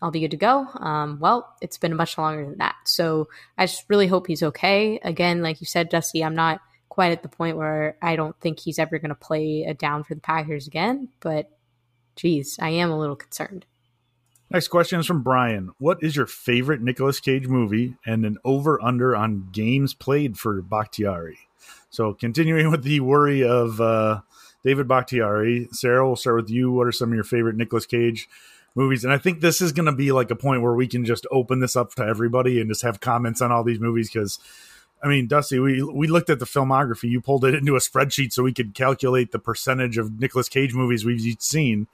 [0.00, 0.66] I'll be good to go.
[0.76, 2.76] Um, well, it's been much longer than that.
[2.84, 4.98] So I just really hope he's okay.
[5.02, 6.60] Again, like you said, Dusty, I'm not
[6.92, 10.04] quite at the point where I don't think he's ever going to play a down
[10.04, 11.48] for the Packers again, but
[12.16, 13.64] geez, I am a little concerned.
[14.50, 15.70] Next question is from Brian.
[15.78, 20.60] What is your favorite Nicolas Cage movie and an over under on games played for
[20.60, 21.38] Bakhtiari?
[21.88, 24.20] So, continuing with the worry of uh,
[24.62, 26.70] David Bakhtiari, Sarah, we'll start with you.
[26.72, 28.28] What are some of your favorite Nicolas Cage
[28.74, 29.02] movies?
[29.02, 31.26] And I think this is going to be like a point where we can just
[31.30, 34.38] open this up to everybody and just have comments on all these movies because.
[35.02, 37.10] I mean, Dusty, we we looked at the filmography.
[37.10, 40.74] You pulled it into a spreadsheet so we could calculate the percentage of Nicolas Cage
[40.74, 41.88] movies we've seen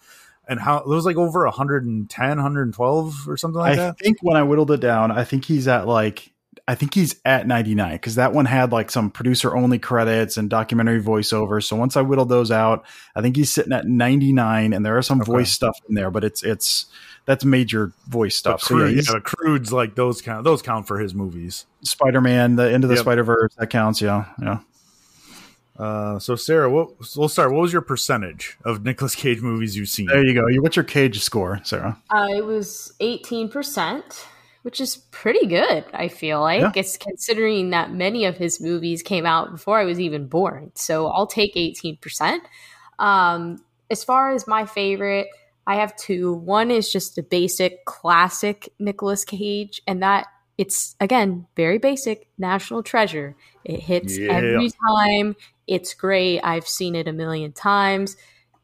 [0.49, 4.19] and how it was like over 110 112 or something like I that i think
[4.23, 6.33] when i whittled it down i think he's at like
[6.69, 10.49] i think he's at 99 because that one had like some producer only credits and
[10.49, 12.85] documentary voiceovers so once i whittled those out
[13.17, 15.33] i think he's sitting at 99 and there are some okay.
[15.33, 16.87] voice stuff in there but it's it's
[17.29, 18.63] that's major voice stuff.
[18.63, 20.45] so yeah, yeah, the Croods like those count.
[20.45, 21.67] Those count for his movies.
[21.83, 23.03] Spider Man, the end of the yep.
[23.03, 24.01] Spider Verse, that counts.
[24.01, 24.61] Yeah, yeah.
[25.79, 27.53] Uh, so Sarah, what, we'll start.
[27.53, 30.07] What was your percentage of Nicolas Cage movies you've seen?
[30.07, 30.47] There you go.
[30.63, 32.01] What's your Cage score, Sarah?
[32.09, 34.27] Uh, it was eighteen percent,
[34.63, 35.85] which is pretty good.
[35.93, 36.73] I feel like yeah.
[36.75, 40.73] it's considering that many of his movies came out before I was even born.
[40.75, 42.43] So I'll take eighteen percent.
[42.99, 45.29] Um, as far as my favorite,
[45.67, 46.33] I have two.
[46.33, 52.83] One is just a basic classic Nicolas Cage, and that it's again very basic national
[52.83, 54.33] treasure it hits yeah.
[54.33, 56.41] every time it's great.
[56.41, 58.17] I've seen it a million times.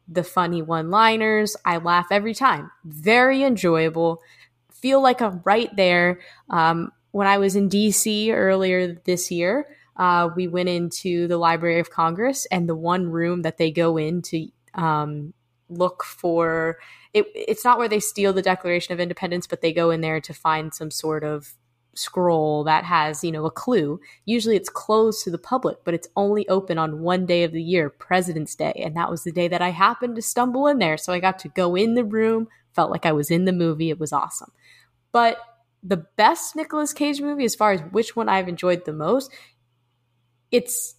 [0.07, 2.69] The funny one liners, I laugh every time.
[2.83, 4.21] Very enjoyable.
[4.85, 6.19] Feel like I'm right there.
[6.51, 11.79] Um, when I was in DC earlier this year, uh, we went into the Library
[11.79, 15.33] of Congress, and the one room that they go in to um,
[15.69, 16.77] look for
[17.15, 20.21] it, it's not where they steal the Declaration of Independence, but they go in there
[20.21, 21.55] to find some sort of
[21.95, 23.99] scroll that has, you know, a clue.
[24.25, 27.63] Usually it's closed to the public, but it's only open on one day of the
[27.63, 28.73] year, President's Day.
[28.85, 30.97] And that was the day that I happened to stumble in there.
[30.97, 33.89] So I got to go in the room, felt like I was in the movie.
[33.89, 34.51] It was awesome.
[35.11, 35.37] But
[35.81, 39.31] the best Nicolas Cage movie, as far as which one I've enjoyed the most,
[40.51, 40.95] it's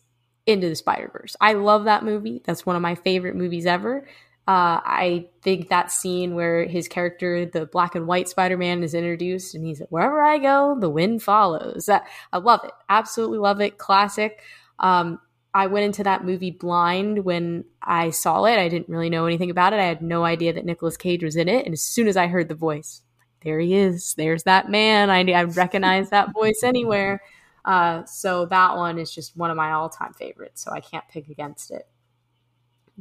[0.47, 1.37] Into the Spider Verse.
[1.41, 2.43] I love that movie.
[2.45, 4.07] That's one of my favorite movies ever.
[4.49, 8.95] Uh, I think that scene where his character, the black and white Spider Man, is
[8.95, 11.89] introduced and he's like, wherever I go, the wind follows.
[11.89, 12.71] I love it.
[12.89, 13.77] Absolutely love it.
[13.77, 14.41] Classic.
[14.79, 15.19] Um,
[15.57, 18.59] I went into that movie blind when I saw it.
[18.59, 19.81] I didn't really know anything about it.
[19.81, 21.65] I had no idea that Nicolas Cage was in it.
[21.65, 23.01] And as soon as I heard the voice,
[23.43, 24.13] there he is.
[24.19, 25.09] There's that man.
[25.09, 27.23] I, I recognize that voice anywhere.
[27.65, 30.63] Uh, so that one is just one of my all time favorites.
[30.63, 31.89] So I can't pick against it.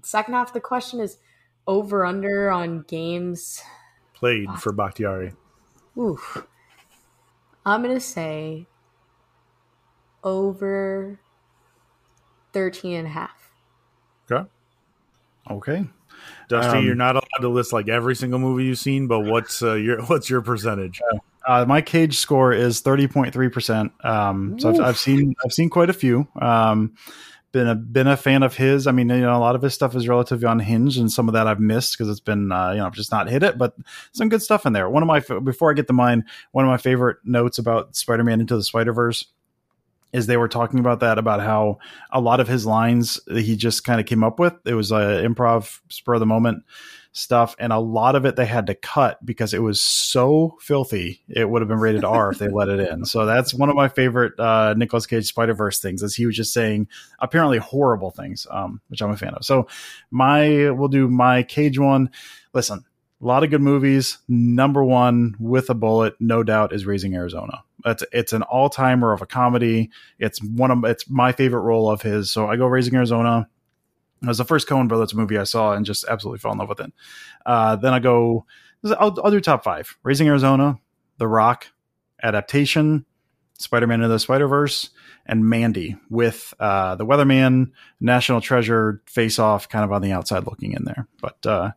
[0.03, 1.17] Second half of the question is
[1.67, 3.61] over under on games
[4.13, 5.33] played for Bakhtiari.
[5.97, 6.47] Oof.
[7.65, 8.67] I'm going to say
[10.23, 11.19] over
[12.55, 13.51] 13 and a half.
[14.31, 14.49] Okay.
[15.51, 15.85] Okay.
[16.47, 19.61] Dusty, um, you're not allowed to list like every single movie you've seen, but what's
[19.61, 21.01] uh, your what's your percentage?
[21.45, 23.91] Uh, my cage score is thirty point three percent.
[24.05, 26.29] Um, so I've, I've, seen I've seen quite a few.
[26.41, 26.95] Um,
[27.51, 28.87] been a been a fan of his.
[28.87, 31.33] I mean, you know, a lot of his stuff is relatively unhinged, and some of
[31.33, 33.57] that I've missed because it's been uh, you know just not hit it.
[33.57, 33.75] But
[34.13, 34.89] some good stuff in there.
[34.89, 38.23] One of my before I get to mine, one of my favorite notes about Spider
[38.23, 39.25] Man into the Spider Verse
[40.15, 41.77] is they were talking about that about how
[42.09, 44.53] a lot of his lines he just kind of came up with.
[44.65, 46.63] It was a improv spur of the moment
[47.11, 51.21] stuff, and a lot of it they had to cut because it was so filthy.
[51.27, 53.03] It would have been rated R if they let it in.
[53.03, 56.01] So that's one of my favorite uh, Nicolas Cage Spider Verse things.
[56.01, 56.87] Is he was just saying
[57.19, 59.43] apparently horrible things, um, which I'm a fan of.
[59.43, 59.67] So
[60.11, 62.09] my we'll do my Cage one.
[62.53, 62.85] Listen,
[63.21, 64.19] a lot of good movies.
[64.29, 67.63] Number one with a bullet, no doubt, is Raising Arizona.
[67.85, 69.91] It's it's an all timer of a comedy.
[70.19, 72.31] It's one of it's my favorite role of his.
[72.31, 73.47] So I go Raising Arizona.
[74.23, 76.69] It was the first Coen Brothers movie I saw and just absolutely fell in love
[76.69, 76.91] with it.
[77.45, 78.45] Uh, then I go,
[78.83, 80.79] I'll, I'll do top five: Raising Arizona,
[81.19, 81.67] The Rock,
[82.23, 83.05] Adaptation,
[83.59, 84.89] Spider-Man into the Spider-Verse,
[85.27, 90.45] and Mandy with uh, the Weatherman, National Treasure, Face Off, kind of on the outside
[90.45, 91.07] looking in there.
[91.21, 91.71] But uh,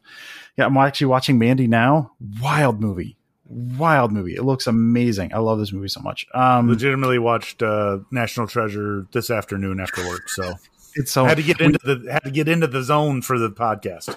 [0.56, 2.12] yeah, I'm actually watching Mandy now.
[2.40, 3.17] Wild movie,
[3.48, 4.34] wild movie.
[4.34, 5.32] It looks amazing.
[5.32, 6.26] I love this movie so much.
[6.34, 10.28] Um, Legitimately watched uh, National Treasure this afternoon after work.
[10.28, 10.54] So
[10.94, 13.50] it's so had to get into the had to get into the zone for the
[13.50, 14.16] podcast.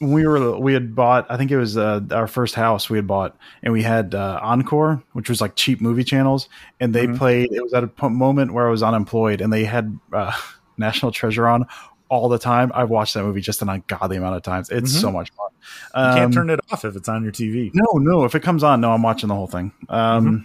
[0.00, 3.06] We were we had bought I think it was uh, our first house we had
[3.06, 6.48] bought and we had uh, Encore which was like cheap movie channels
[6.80, 7.16] and they mm-hmm.
[7.16, 10.32] played it was at a moment where I was unemployed and they had uh,
[10.78, 11.66] National Treasure on
[12.10, 12.70] all the time.
[12.74, 14.68] I've watched that movie just an ungodly amount of times.
[14.68, 15.00] It's Mhm.
[15.00, 15.46] so much fun.
[15.94, 17.70] You can't Um, turn it off if it's on your TV.
[17.72, 18.24] no, no.
[18.24, 19.72] If it comes on, no, I'm watching the whole thing.
[19.88, 20.36] Um, Mm-hmm.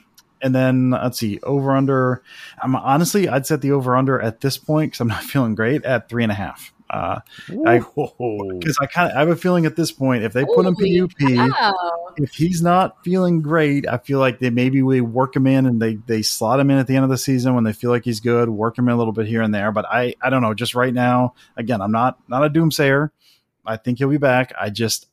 [0.46, 2.22] And then let's see, over under.
[2.62, 5.84] I'm honestly, I'd set the over under at this point because I'm not feeling great
[5.84, 6.72] at three and a half.
[6.88, 10.68] Uh, because I kind of I have a feeling at this point if they put
[10.68, 11.74] him PUP, cow.
[12.18, 15.82] if he's not feeling great, I feel like they maybe we work him in and
[15.82, 18.06] they they slot him in at the end of the season when they feel like
[18.06, 19.72] he's good, work him in a little bit here and there.
[19.72, 20.54] But I I don't know.
[20.54, 23.10] Just right now, again, I'm not not a doomsayer.
[23.66, 24.54] I think he'll be back.
[24.56, 25.08] I just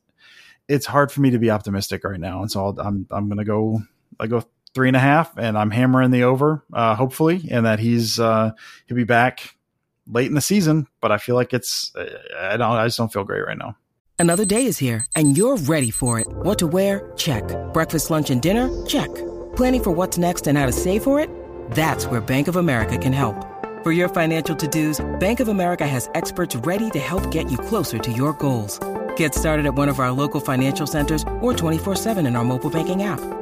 [0.68, 3.46] it's hard for me to be optimistic right now, and so I'll, I'm I'm gonna
[3.46, 3.80] go
[4.20, 7.78] I go three and a half, and I'm hammering the over, uh, hopefully, and that
[7.78, 8.52] he's uh,
[8.87, 9.56] he'll be back
[10.06, 10.87] late in the season.
[11.00, 11.92] But I feel like it's
[12.38, 13.76] I don't I just don't feel great right now.
[14.18, 16.28] Another day is here, and you're ready for it.
[16.28, 17.11] What to wear?
[17.16, 17.42] Check.
[17.72, 18.70] Breakfast, lunch, and dinner?
[18.87, 19.12] Check.
[19.56, 21.28] Planning for what's next and how to save for it?
[21.72, 23.35] That's where Bank of America can help.
[23.82, 27.98] For your financial to-dos, Bank of America has experts ready to help get you closer
[27.98, 28.78] to your goals.
[29.16, 33.02] Get started at one of our local financial centers or 24-7 in our mobile banking
[33.02, 33.41] app.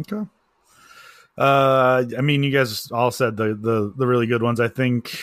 [0.00, 0.26] Okay.
[1.38, 4.60] Uh, I mean, you guys all said the the the really good ones.
[4.60, 5.16] I think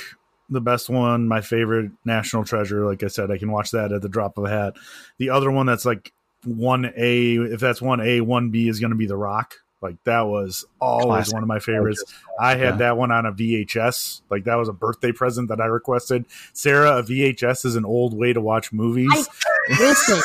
[0.50, 2.86] the best one, my favorite, National Treasure.
[2.86, 4.74] Like I said, I can watch that at the drop of a hat.
[5.20, 6.12] The other one that's like
[6.46, 9.56] one A, if that's one A, one B is going to be The Rock.
[9.82, 11.34] Like that was always Classic.
[11.36, 12.04] one of my favorites.
[12.40, 12.76] I had Yeah.
[12.78, 14.24] that one on a VHS.
[14.30, 16.26] Like that was a birthday present that I requested.
[16.54, 19.10] Sarah, a VHS is an old way to watch movies.
[19.14, 20.20] I- listen,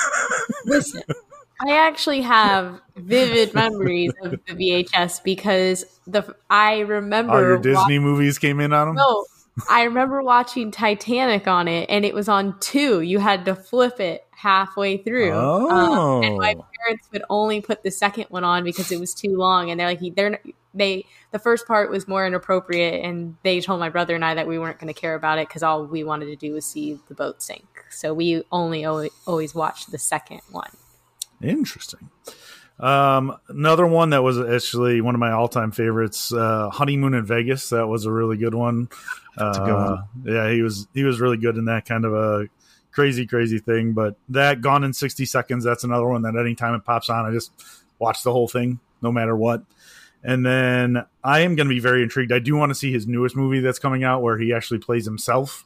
[0.64, 1.02] listen.
[1.66, 7.98] I actually have vivid memories of the VHS because the I remember All your Disney
[7.98, 8.96] movies came in on them.
[8.96, 9.24] no,
[9.70, 13.00] I remember watching Titanic on it, and it was on two.
[13.00, 15.32] You had to flip it halfway through.
[15.32, 16.66] Um, and my Oh.
[16.84, 19.86] parents would only put the second one on because it was too long, and they're
[19.88, 20.38] like, they're
[20.74, 21.06] they.
[21.30, 24.58] The first part was more inappropriate, and they told my brother and I that we
[24.58, 27.14] weren't going to care about it because all we wanted to do was see the
[27.14, 27.64] boat sink.
[27.90, 30.70] So we only always, always watched the second one.
[31.42, 32.10] Interesting.
[32.80, 37.70] Um, another one that was actually one of my all-time favorites, uh, "Honeymoon in Vegas."
[37.70, 38.88] That was a really good one.
[39.36, 40.34] That's a good Uh, one.
[40.34, 42.48] Yeah, he was he was really good in that kind of a
[42.90, 43.92] crazy, crazy thing.
[43.92, 45.64] But that Gone in sixty seconds.
[45.64, 47.52] That's another one that anytime it pops on, I just
[48.00, 49.62] watch the whole thing, no matter what.
[50.24, 52.32] And then I am going to be very intrigued.
[52.32, 55.04] I do want to see his newest movie that's coming out, where he actually plays
[55.04, 55.64] himself.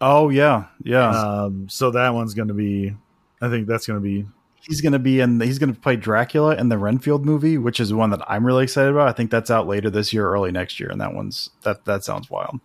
[0.00, 1.08] Oh yeah, yeah.
[1.08, 2.94] Um, so that one's going to be.
[3.40, 4.26] I think that's going to be
[4.62, 5.40] he's going to be in.
[5.40, 8.64] He's going to play Dracula in the Renfield movie, which is one that I'm really
[8.64, 9.08] excited about.
[9.08, 12.04] I think that's out later this year, early next year, and that one's that that
[12.04, 12.60] sounds wild.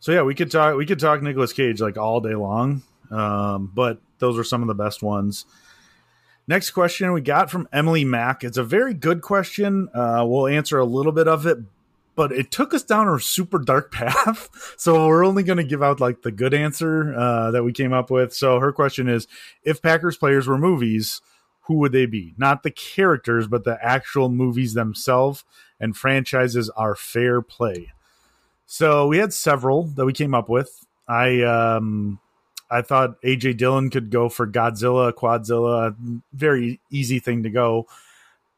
[0.00, 2.82] So yeah, we could talk we could talk Nicolas Cage like all day long.
[3.10, 5.46] Um, but those are some of the best ones.
[6.46, 8.44] Next question we got from Emily Mack.
[8.44, 9.88] It's a very good question.
[9.94, 11.58] Uh, we'll answer a little bit of it,
[12.14, 14.74] but it took us down a super dark path.
[14.76, 17.92] So we're only going to give out like the good answer uh, that we came
[17.92, 18.34] up with.
[18.34, 19.26] So her question is:
[19.62, 21.20] If Packers players were movies,
[21.62, 22.34] who would they be?
[22.36, 25.44] Not the characters, but the actual movies themselves.
[25.80, 27.92] And franchises are fair play.
[28.66, 30.86] So we had several that we came up with.
[31.06, 32.20] I um
[32.70, 35.94] I thought AJ Dillon could go for Godzilla, Quadzilla,
[36.32, 37.86] very easy thing to go.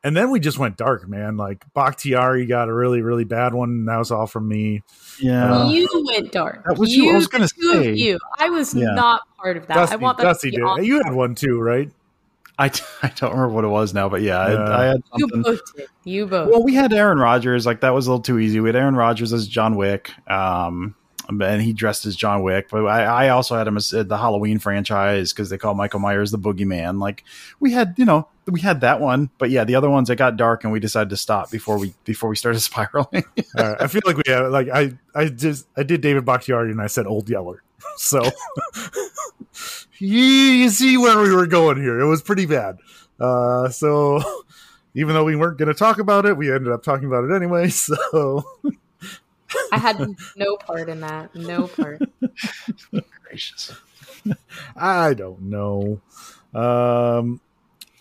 [0.07, 1.37] And then we just went dark, man.
[1.37, 3.71] Like Bakhtiari got a really, really bad one.
[3.71, 4.83] And that was all from me.
[5.21, 6.63] Yeah, Uh, you went dark.
[6.65, 7.11] that was you.
[7.11, 7.95] I was gonna the two of say.
[7.95, 8.19] you.
[8.39, 8.95] I was Yeah.
[8.95, 9.75] not part of that.
[9.75, 10.65] Dusty, I want that Dusty to be did.
[10.65, 11.91] on- You had one too, right?
[12.59, 12.67] I,
[13.03, 14.59] I don't remember what it was now, but yeah, Yeah.
[14.59, 15.87] I, I had You both did.
[16.05, 16.51] You both.
[16.51, 17.67] Well, we had Aaron Rodgers.
[17.67, 18.61] Like that was a little too easy.
[18.61, 20.95] We had Aaron Rodgers as John Wick, um,
[21.29, 22.69] and he dressed as John Wick.
[22.71, 26.01] But I, I also had him as uh, the Halloween franchise because they call Michael
[26.01, 27.01] Myers the Boogeyman.
[27.01, 27.25] Like
[27.61, 29.31] we had, you know, we had that one.
[29.39, 31.95] But yeah, the other ones it got dark, and we decided to stop before we
[32.05, 33.25] before we started spiraling.
[33.55, 33.77] Right.
[33.81, 36.87] I feel like we had like I I just I did David Bakhtiari and I
[36.87, 37.63] said Old Yeller.
[37.99, 38.23] So
[39.99, 41.99] you, you see where we were going here.
[41.99, 42.77] It was pretty bad.
[43.19, 44.21] Uh, so
[44.95, 47.35] even though we weren't going to talk about it, we ended up talking about it
[47.35, 47.69] anyway.
[47.69, 48.43] So
[49.73, 51.35] I had no part in that.
[51.35, 52.03] No part.
[53.25, 53.73] Gracious.
[54.77, 56.01] I don't know.
[56.55, 57.41] Um,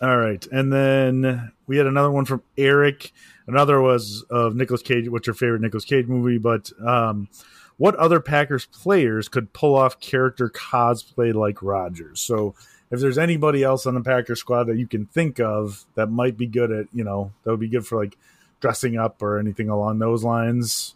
[0.00, 3.12] All right, and then we had another one from Eric.
[3.46, 5.08] Another was of Nicolas Cage.
[5.08, 6.38] What's your favorite Nicolas Cage movie?
[6.38, 7.28] But um,
[7.76, 12.20] what other Packers players could pull off character cosplay like Rodgers?
[12.20, 12.54] So
[12.90, 16.36] if there's anybody else on the Packers squad that you can think of that might
[16.36, 18.16] be good at, you know, that would be good for like
[18.60, 20.94] dressing up or anything along those lines.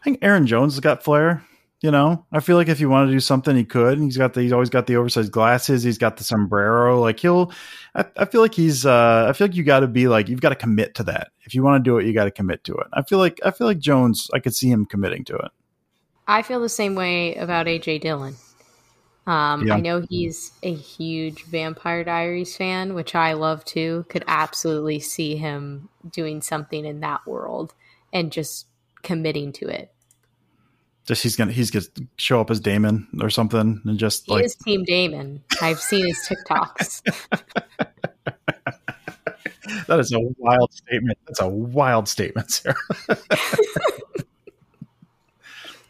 [0.00, 1.44] I think Aaron Jones has got flair.
[1.82, 3.98] You know, I feel like if you want to do something, he could.
[3.98, 5.82] He's got the, he's always got the oversized glasses.
[5.82, 7.00] He's got the sombrero.
[7.00, 7.52] Like he'll,
[7.94, 10.42] I, I feel like he's, uh, I feel like you got to be like, you've
[10.42, 11.28] got to commit to that.
[11.44, 12.86] If you want to do it, you got to commit to it.
[12.92, 15.50] I feel like, I feel like Jones, I could see him committing to it.
[16.28, 18.36] I feel the same way about AJ Dillon.
[19.26, 19.76] Um, Yeah.
[19.76, 24.04] I know he's a huge Vampire Diaries fan, which I love too.
[24.10, 27.74] Could absolutely see him doing something in that world
[28.12, 28.66] and just
[29.02, 29.92] committing to it.
[31.06, 31.86] Just he's gonna he's gonna
[32.16, 35.42] show up as Damon or something and just He like is Team Damon.
[35.60, 37.02] I've seen his TikToks.
[39.86, 41.18] that is a wild statement.
[41.26, 42.76] That's a wild statement, Sarah.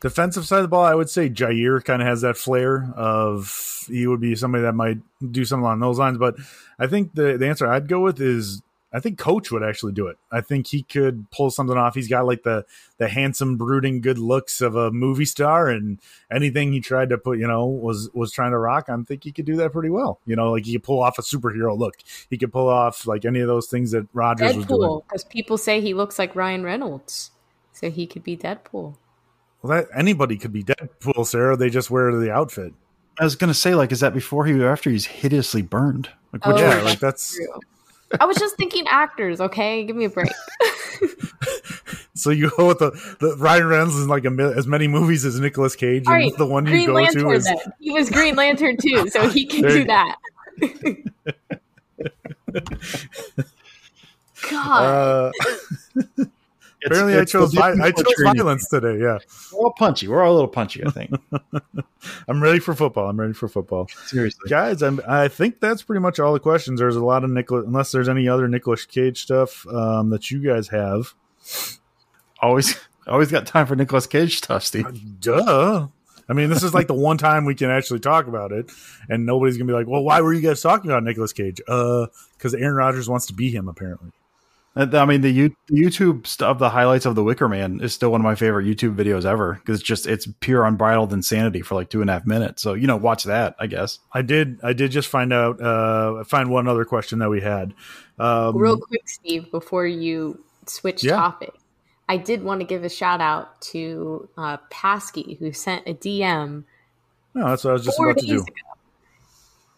[0.01, 3.85] Defensive side of the ball, I would say Jaire kind of has that flair of
[3.89, 4.99] he would be somebody that might
[5.31, 6.17] do something along those lines.
[6.17, 6.37] But
[6.79, 8.63] I think the, the answer I'd go with is
[8.93, 10.19] I think Coach would actually do it.
[10.33, 11.95] I think he could pull something off.
[11.95, 12.65] He's got like the
[12.99, 17.39] the handsome, brooding, good looks of a movie star, and anything he tried to put,
[17.39, 18.89] you know, was was trying to rock.
[18.89, 20.19] I think he could do that pretty well.
[20.27, 21.95] You know, like he could pull off a superhero look.
[22.29, 24.81] He could pull off like any of those things that Rodgers was doing.
[24.81, 27.31] Deadpool, because people say he looks like Ryan Reynolds,
[27.73, 28.97] so he could be Deadpool.
[29.63, 31.57] Well, that anybody could be Deadpool, Sarah.
[31.57, 32.73] They just wear the outfit.
[33.21, 36.09] I was gonna say, like, is that before he or after he's hideously burned?
[36.33, 37.61] Like, Oh, yeah, like that's True.
[38.19, 39.41] I was just thinking actors.
[39.41, 40.33] Okay, give me a break.
[42.21, 42.91] So you go with the,
[43.21, 46.37] the Ryan Reynolds is like a, as many movies as Nicolas Cage, All and right,
[46.37, 47.23] the one you Green go Lantern.
[47.23, 47.57] to is then.
[47.79, 50.17] He was Green Lantern too, so he can do that.
[54.51, 55.33] God, uh,
[56.83, 58.99] It's- apparently I it's the chose vi- I chose between- violence today.
[58.99, 59.19] Yeah,
[59.53, 60.09] We're all punchy.
[60.09, 60.85] We're all a little punchy.
[60.85, 61.11] I think.
[62.29, 63.09] I'm ready for football.
[63.11, 64.83] I'm ready for football, Seriously, guys.
[64.83, 66.81] I'm, I think that's pretty much all the questions.
[66.81, 70.43] There's a lot of Nicolas, unless there's any other Nicolas Cage stuff um, that you
[70.43, 71.15] guys have.
[72.41, 72.77] always
[73.07, 75.21] always got time for Nicolas Cage stuff, Steve.
[75.21, 75.89] Duh.
[76.29, 78.71] I mean, this is like the one time we can actually talk about it,
[79.09, 82.07] and nobody's gonna be like, "Well, why were you guys talking about Nicolas Cage?" Uh,
[82.39, 84.11] because Aaron Rodgers wants to be him, apparently.
[84.77, 87.93] Uh, I mean, the, you, the YouTube stuff, the highlights of the Wicker Man is
[87.93, 91.61] still one of my favorite YouTube videos ever because it's just it's pure unbridled insanity
[91.61, 92.63] for like two and a half minutes.
[92.63, 93.57] So you know, watch that.
[93.59, 93.99] I guess.
[94.13, 94.61] I did.
[94.63, 95.61] I did just find out.
[95.61, 97.75] Uh, find one other question that we had.
[98.19, 101.17] Um, real quick, Steve, before you switch Yeah.
[101.17, 101.53] topic,
[102.09, 106.65] I did want to give a shout out to uh, Pasky who sent a DM
[107.35, 108.41] no, that's what I was just about to do.
[108.41, 108.45] ago.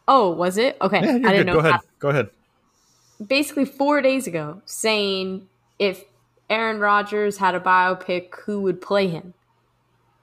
[0.09, 0.77] Oh, was it?
[0.81, 1.47] Okay, Yeah, I didn't good.
[1.47, 1.53] know.
[1.55, 1.81] Go ahead.
[1.99, 2.31] Go ahead.
[3.29, 5.49] Basically four days ago saying
[5.79, 6.05] if
[6.51, 9.35] Aaron Rodgers had a biopic, who would play him?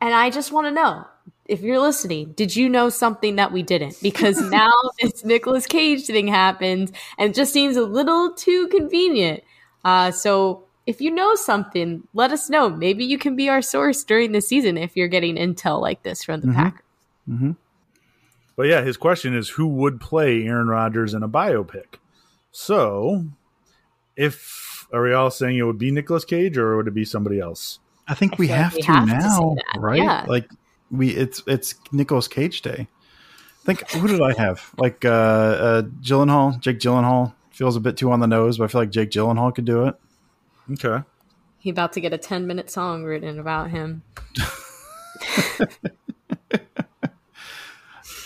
[0.02, 1.06] And I just want to know
[1.46, 3.98] if you're listening, did you know something that we didn't?
[4.02, 4.72] Because now
[5.02, 9.44] this Nicolas Cage thing happens and it just seems a little too convenient.
[9.84, 12.70] Uh, so if you know something, let us know.
[12.70, 16.24] Maybe you can be our source during the season if you're getting intel like this
[16.24, 16.56] from the Mm-hmm.
[16.56, 17.56] Packers.
[18.56, 21.96] But yeah, his question is who would play Aaron Rodgers in a biopic?
[22.52, 23.26] So,
[24.16, 27.40] if are we all saying it would be Nicolas Cage or would it be somebody
[27.40, 27.80] else?
[28.08, 30.02] I think I we feel like have we to have to now, that, right?
[30.02, 30.26] yeah.
[30.28, 30.50] Like
[30.90, 32.88] we, it's it's Nicolas Cage Day.
[33.62, 34.74] I think who did I have?
[34.78, 38.68] Like uh, uh Gyllenhaal, Jake Gyllenhaal feels a bit too on the nose, but I
[38.68, 39.96] feel like Jake Gyllenhaal could do it.
[40.72, 41.04] Okay.
[41.60, 44.02] He about to get a 10 minute song written about him.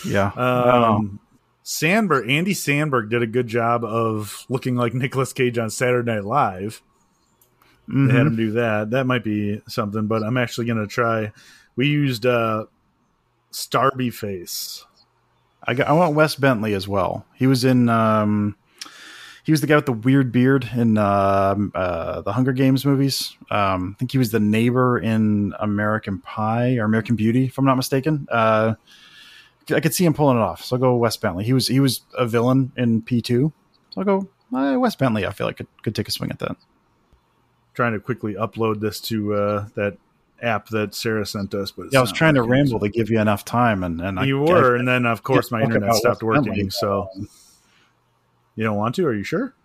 [0.06, 0.32] Yeah.
[0.36, 0.96] I.
[0.96, 1.20] Um,
[1.64, 6.26] Samberg, Andy Samberg did a good job of looking like Nicolas Cage on Saturday Night
[6.26, 6.82] Live.
[7.88, 8.10] They Mm-hmm.
[8.16, 8.92] had him do that.
[8.92, 11.34] That might be something, but I'm actually going to try.
[11.76, 12.66] We used uh,
[13.52, 14.86] Starby Face.
[15.66, 17.26] I got I want Wes Bentley as well.
[17.36, 18.56] He was in um
[19.46, 23.36] he was the guy with the weird beard in um uh, the Hunger Games movies.
[23.52, 27.66] Um, I think he was the neighbor in American Pie or American Beauty, if I'm
[27.66, 28.28] not mistaken.
[28.32, 28.76] Uh,
[29.72, 30.64] I could see him pulling it off.
[30.64, 31.44] So I'll go Wes Bentley.
[31.46, 33.52] He was he was a villain in P2.
[33.92, 35.26] So I'll go uh, Wes Bentley.
[35.26, 36.56] I feel like could, could take a swing at that.
[37.74, 39.98] Trying to quickly upload this to uh, that
[40.42, 43.10] app that Sarah sent us, but Yeah, I was not trying to ramble to give
[43.10, 46.22] you enough time, and and You I- were, and then of course my internet stopped
[46.22, 46.50] Wes Bentley.
[46.52, 46.70] working.
[46.70, 47.10] So
[48.56, 49.06] you don't want to?
[49.08, 49.56] Are you sure?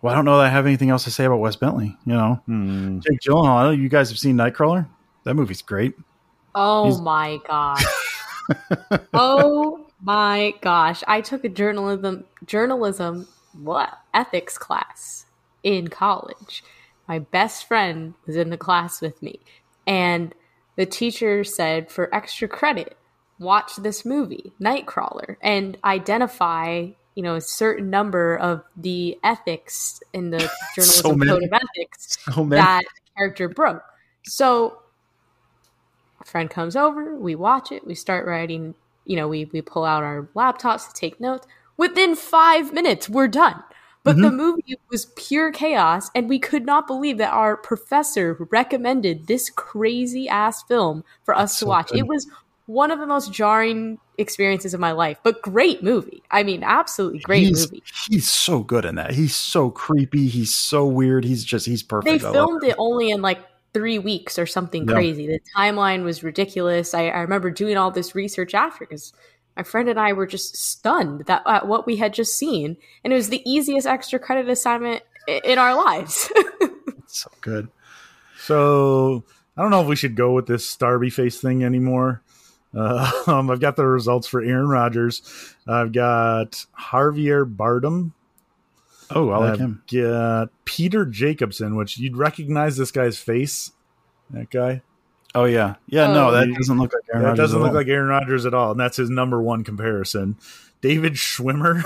[0.00, 1.96] Well, I don't know that I have anything else to say about Wes Bentley.
[2.06, 3.00] You know, Hmm.
[3.00, 3.76] Jake Gyllenhaal.
[3.76, 4.88] You guys have seen Nightcrawler.
[5.24, 5.94] That movie's great.
[6.54, 7.84] Oh He's- my gosh.
[9.14, 11.02] oh my gosh.
[11.06, 15.26] I took a journalism journalism what ethics class
[15.62, 16.64] in college.
[17.08, 19.40] My best friend was in the class with me,
[19.86, 20.34] and
[20.76, 22.96] the teacher said for extra credit,
[23.38, 30.30] watch this movie, Nightcrawler, and identify you know a certain number of the ethics in
[30.30, 30.38] the
[30.74, 32.82] journalism so code of ethics so that
[33.16, 33.82] character broke.
[34.24, 34.81] So
[36.22, 39.84] a friend comes over, we watch it, we start writing, you know, we we pull
[39.84, 41.46] out our laptops to take notes.
[41.76, 43.62] Within five minutes, we're done.
[44.04, 44.22] But mm-hmm.
[44.22, 49.48] the movie was pure chaos, and we could not believe that our professor recommended this
[49.48, 51.88] crazy ass film for us That's to so watch.
[51.90, 51.98] Good.
[52.00, 52.26] It was
[52.66, 56.22] one of the most jarring experiences of my life, but great movie.
[56.30, 57.82] I mean, absolutely great he's, movie.
[58.08, 59.12] He's so good in that.
[59.12, 60.26] He's so creepy.
[60.28, 61.24] He's so weird.
[61.24, 62.22] He's just he's perfect.
[62.22, 63.40] They filmed it only in like
[63.72, 65.26] three weeks or something crazy.
[65.26, 66.94] The timeline was ridiculous.
[66.94, 69.12] I, I remember doing all this research after because
[69.56, 73.12] my friend and I were just stunned that at what we had just seen, and
[73.12, 76.30] it was the easiest extra credit assignment in our lives.
[77.06, 77.68] so good.
[78.38, 79.24] So
[79.56, 82.22] I don't know if we should go with this Starby face thing anymore.
[82.74, 85.22] Uh, um, I've got the results for Aaron Rodgers.
[85.66, 88.12] I've got Javier Bardem.
[89.14, 89.82] Oh, I like I've him.
[89.92, 93.72] Got Peter Jacobson, which you'd recognize this guy's face.
[94.30, 94.82] That guy.
[95.34, 96.10] Oh yeah, yeah.
[96.10, 97.22] Oh, no, that doesn't look like Aaron.
[97.22, 100.36] That Rodgers doesn't look like Aaron Rodgers at all, and that's his number one comparison.
[100.82, 101.82] David Schwimmer,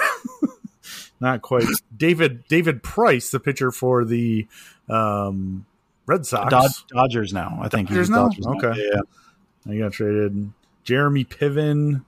[1.20, 1.64] not quite.
[1.96, 4.48] David David Price, the pitcher for the
[4.88, 5.64] um,
[6.06, 7.58] Red Sox, Dod- Dodgers now.
[7.62, 8.28] I think Dodgers now.
[8.28, 8.74] Dodgers okay, now.
[8.74, 9.72] yeah.
[9.72, 10.52] I got traded.
[10.82, 12.04] Jeremy Piven.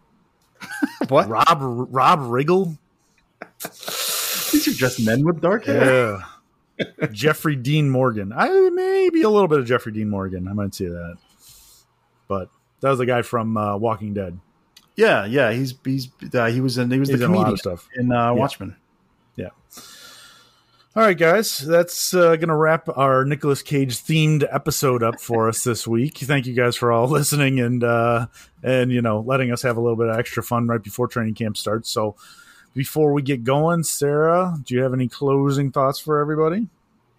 [1.09, 1.29] what?
[1.29, 2.79] Rob Rob Riggle.
[4.53, 6.25] These are just men with dark hair.
[6.79, 7.07] Yeah.
[7.13, 8.33] Jeffrey Dean Morgan.
[8.35, 10.47] I maybe a little bit of Jeffrey Dean Morgan.
[10.49, 11.17] I might say that.
[12.29, 14.39] But that was the guy from uh, Walking Dead.
[14.97, 15.53] Yeah, yeah.
[15.53, 18.31] He's he's uh, he was in he was he's the comedian stuff in uh, yeah.
[18.33, 18.77] Watchmen.
[19.37, 19.51] Yeah.
[20.97, 25.49] All right, guys, that's uh, going to wrap our Nicolas Cage themed episode up for
[25.49, 26.19] us this week.
[26.19, 28.27] Thank you guys for all listening and uh,
[28.65, 31.35] and you know letting us have a little bit of extra fun right before training
[31.35, 31.89] camp starts.
[31.89, 32.17] So,
[32.79, 36.69] before we get going, Sarah, do you have any closing thoughts for everybody?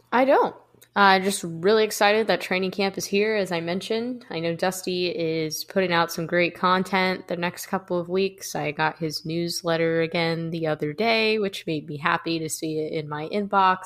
[0.10, 0.56] I don't.
[0.96, 4.26] Uh, just really excited that training camp is here, as I mentioned.
[4.30, 8.56] I know Dusty is putting out some great content the next couple of weeks.
[8.56, 12.94] I got his newsletter again the other day, which made me happy to see it
[12.94, 13.80] in my inbox.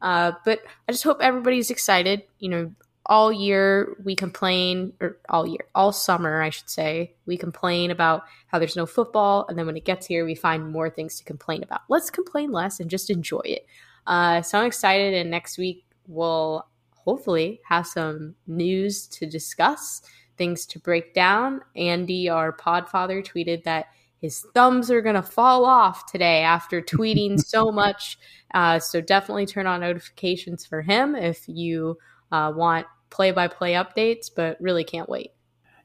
[0.00, 2.22] Uh, but I just hope everybody's excited.
[2.38, 2.72] You know,
[3.08, 8.24] all year we complain, or all year, all summer, I should say, we complain about
[8.48, 9.46] how there's no football.
[9.48, 11.80] And then when it gets here, we find more things to complain about.
[11.88, 13.66] Let's complain less and just enjoy it.
[14.06, 15.14] Uh, so I'm excited.
[15.14, 20.02] And next week, we'll hopefully have some news to discuss,
[20.36, 21.62] things to break down.
[21.76, 23.86] Andy, our podfather, tweeted that
[24.20, 28.18] his thumbs are going to fall off today after tweeting so much.
[28.52, 31.96] Uh, so definitely turn on notifications for him if you
[32.32, 35.32] uh, want play by play updates, but really can't wait.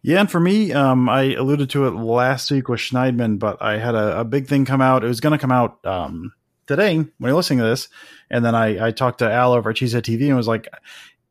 [0.01, 3.77] Yeah, and for me, um, I alluded to it last week with Schneidman, but I
[3.77, 5.03] had a, a big thing come out.
[5.03, 6.33] It was going to come out um,
[6.67, 7.87] today when you're listening to this.
[8.29, 10.67] And then I, I talked to Al over at Cheesehead TV and was like,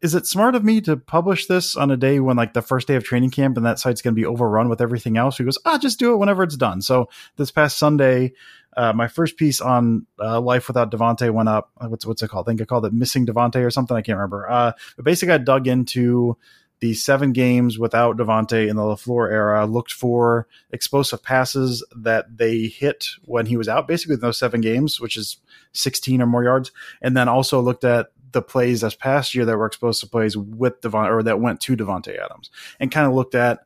[0.00, 2.88] is it smart of me to publish this on a day when like the first
[2.88, 5.38] day of training camp and that site's going to be overrun with everything else?
[5.38, 6.82] He goes, ah, just do it whenever it's done.
[6.82, 8.32] So this past Sunday,
[8.76, 11.70] uh, my first piece on uh, life without Davante went up.
[11.80, 12.46] What's what's it called?
[12.46, 13.96] I think I called it missing Davante or something.
[13.96, 14.50] I can't remember.
[14.50, 16.36] Uh, but basically, I dug into
[16.80, 22.62] the seven games without Davante in the LaFleur era, looked for explosive passes that they
[22.66, 25.36] hit when he was out, basically in those seven games, which is
[25.74, 29.56] 16 or more yards, and then also looked at the plays this past year that
[29.56, 32.50] were explosive plays with Devon or that went to Davante Adams,
[32.80, 33.60] and kind of looked at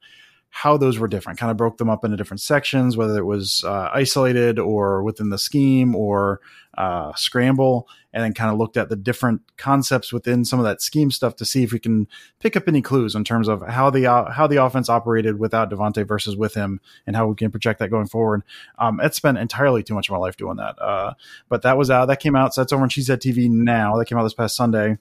[0.57, 1.39] how those were different.
[1.39, 5.29] Kind of broke them up into different sections, whether it was uh, isolated or within
[5.29, 6.41] the scheme or
[6.79, 10.81] uh, scramble, and then kind of looked at the different concepts within some of that
[10.81, 12.09] scheme stuff to see if we can
[12.41, 15.71] pick up any clues in terms of how the uh, how the offense operated without
[15.71, 18.43] Davante versus with him, and how we can project that going forward.
[18.79, 21.13] Um, it's spent entirely too much of my life doing that, uh,
[21.51, 22.07] but that was out.
[22.07, 22.55] That came out.
[22.55, 23.99] So that's over on Cheesehead TV now.
[23.99, 24.97] That came out this past Sunday.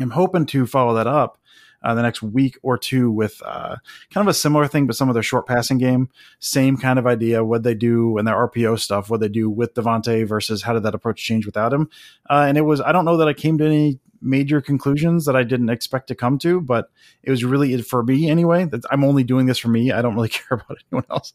[0.00, 1.38] I'm hoping to follow that up
[1.84, 3.76] uh, the next week or two with uh,
[4.12, 6.08] kind of a similar thing, but some of their short passing game.
[6.38, 7.44] Same kind of idea.
[7.44, 10.82] What they do and their RPO stuff, what they do with Davante versus how did
[10.84, 11.88] that approach change without him.
[12.28, 15.36] Uh, and it was, I don't know that I came to any major conclusions that
[15.36, 16.90] I didn't expect to come to, but
[17.22, 18.68] it was really for me anyway.
[18.90, 19.92] I'm only doing this for me.
[19.92, 21.34] I don't really care about anyone else.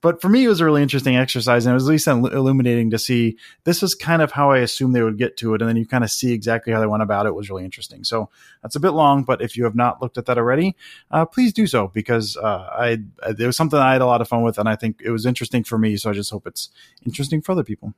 [0.00, 2.90] But for me, it was a really interesting exercise, and it was at least illuminating
[2.90, 5.68] to see this is kind of how I assumed they would get to it, and
[5.68, 7.30] then you kind of see exactly how they went about it.
[7.30, 8.04] it was really interesting.
[8.04, 8.30] So
[8.62, 10.76] that's a bit long, but if you have not looked at that already,
[11.10, 14.28] uh, please do so because uh, I it was something I had a lot of
[14.28, 15.96] fun with, and I think it was interesting for me.
[15.96, 16.70] So I just hope it's
[17.04, 17.94] interesting for other people.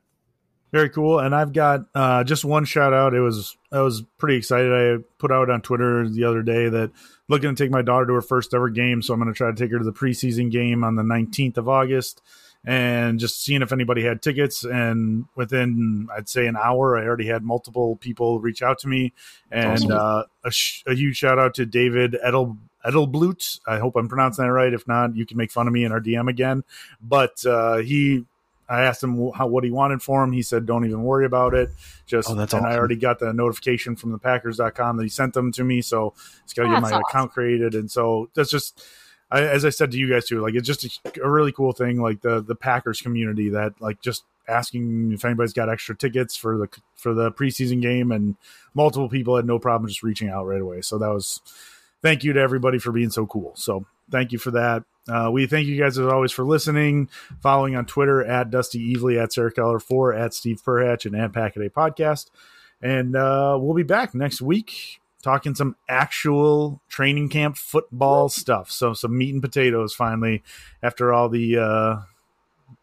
[0.71, 1.19] Very cool.
[1.19, 3.13] And I've got uh, just one shout out.
[3.13, 4.71] It was I was pretty excited.
[4.71, 6.91] I put out on Twitter the other day that
[7.27, 9.01] looking to take my daughter to her first ever game.
[9.01, 11.57] So I'm going to try to take her to the preseason game on the 19th
[11.57, 12.21] of August
[12.63, 14.63] and just seeing if anybody had tickets.
[14.63, 19.13] And within, I'd say, an hour, I already had multiple people reach out to me.
[19.51, 19.91] And awesome.
[19.91, 22.57] uh, a, sh- a, huge shout out to David Edel.
[22.85, 23.59] Edelblut.
[23.67, 24.73] I hope I'm pronouncing that right.
[24.73, 26.63] If not, you can make fun of me in our DM again.
[26.99, 28.25] But uh, he
[28.71, 30.31] I asked him how, what he wanted for him.
[30.31, 31.71] He said, "Don't even worry about it."
[32.05, 32.73] Just oh, that's and awesome.
[32.73, 36.13] I already got the notification from the Packers.com that he sent them to me, so
[36.45, 37.03] it's got to oh, get my awesome.
[37.09, 37.75] account created.
[37.75, 38.81] And so that's just,
[39.29, 41.73] I, as I said to you guys too, like it's just a, a, really cool
[41.73, 42.01] thing.
[42.01, 46.57] Like the the Packers community that like just asking if anybody's got extra tickets for
[46.57, 48.37] the for the preseason game, and
[48.73, 50.79] multiple people had no problem just reaching out right away.
[50.79, 51.41] So that was
[52.01, 53.51] thank you to everybody for being so cool.
[53.57, 54.83] So thank you for that.
[55.09, 57.09] Uh, we thank you guys as always for listening,
[57.41, 61.31] following on Twitter at Dusty Evely, at Sarah Keller 4, at Steve Perhatch, and at
[61.31, 62.29] Packaday Podcast.
[62.81, 68.71] And uh, we'll be back next week talking some actual training camp football stuff.
[68.71, 70.43] So some meat and potatoes finally
[70.81, 71.95] after all the uh,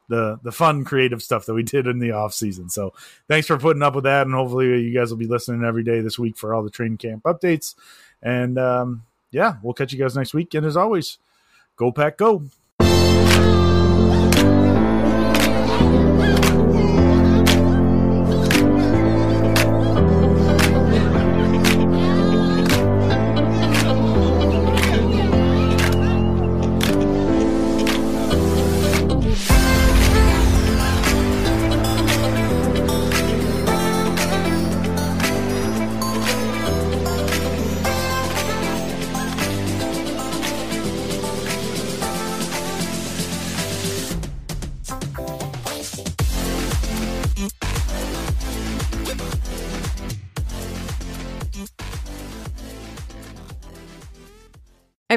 [0.09, 2.68] the the fun creative stuff that we did in the off season.
[2.68, 2.95] So
[3.29, 6.01] thanks for putting up with that, and hopefully you guys will be listening every day
[6.01, 7.74] this week for all the training camp updates.
[8.22, 10.55] And um, yeah, we'll catch you guys next week.
[10.55, 11.18] And as always,
[11.76, 12.45] go pack, go.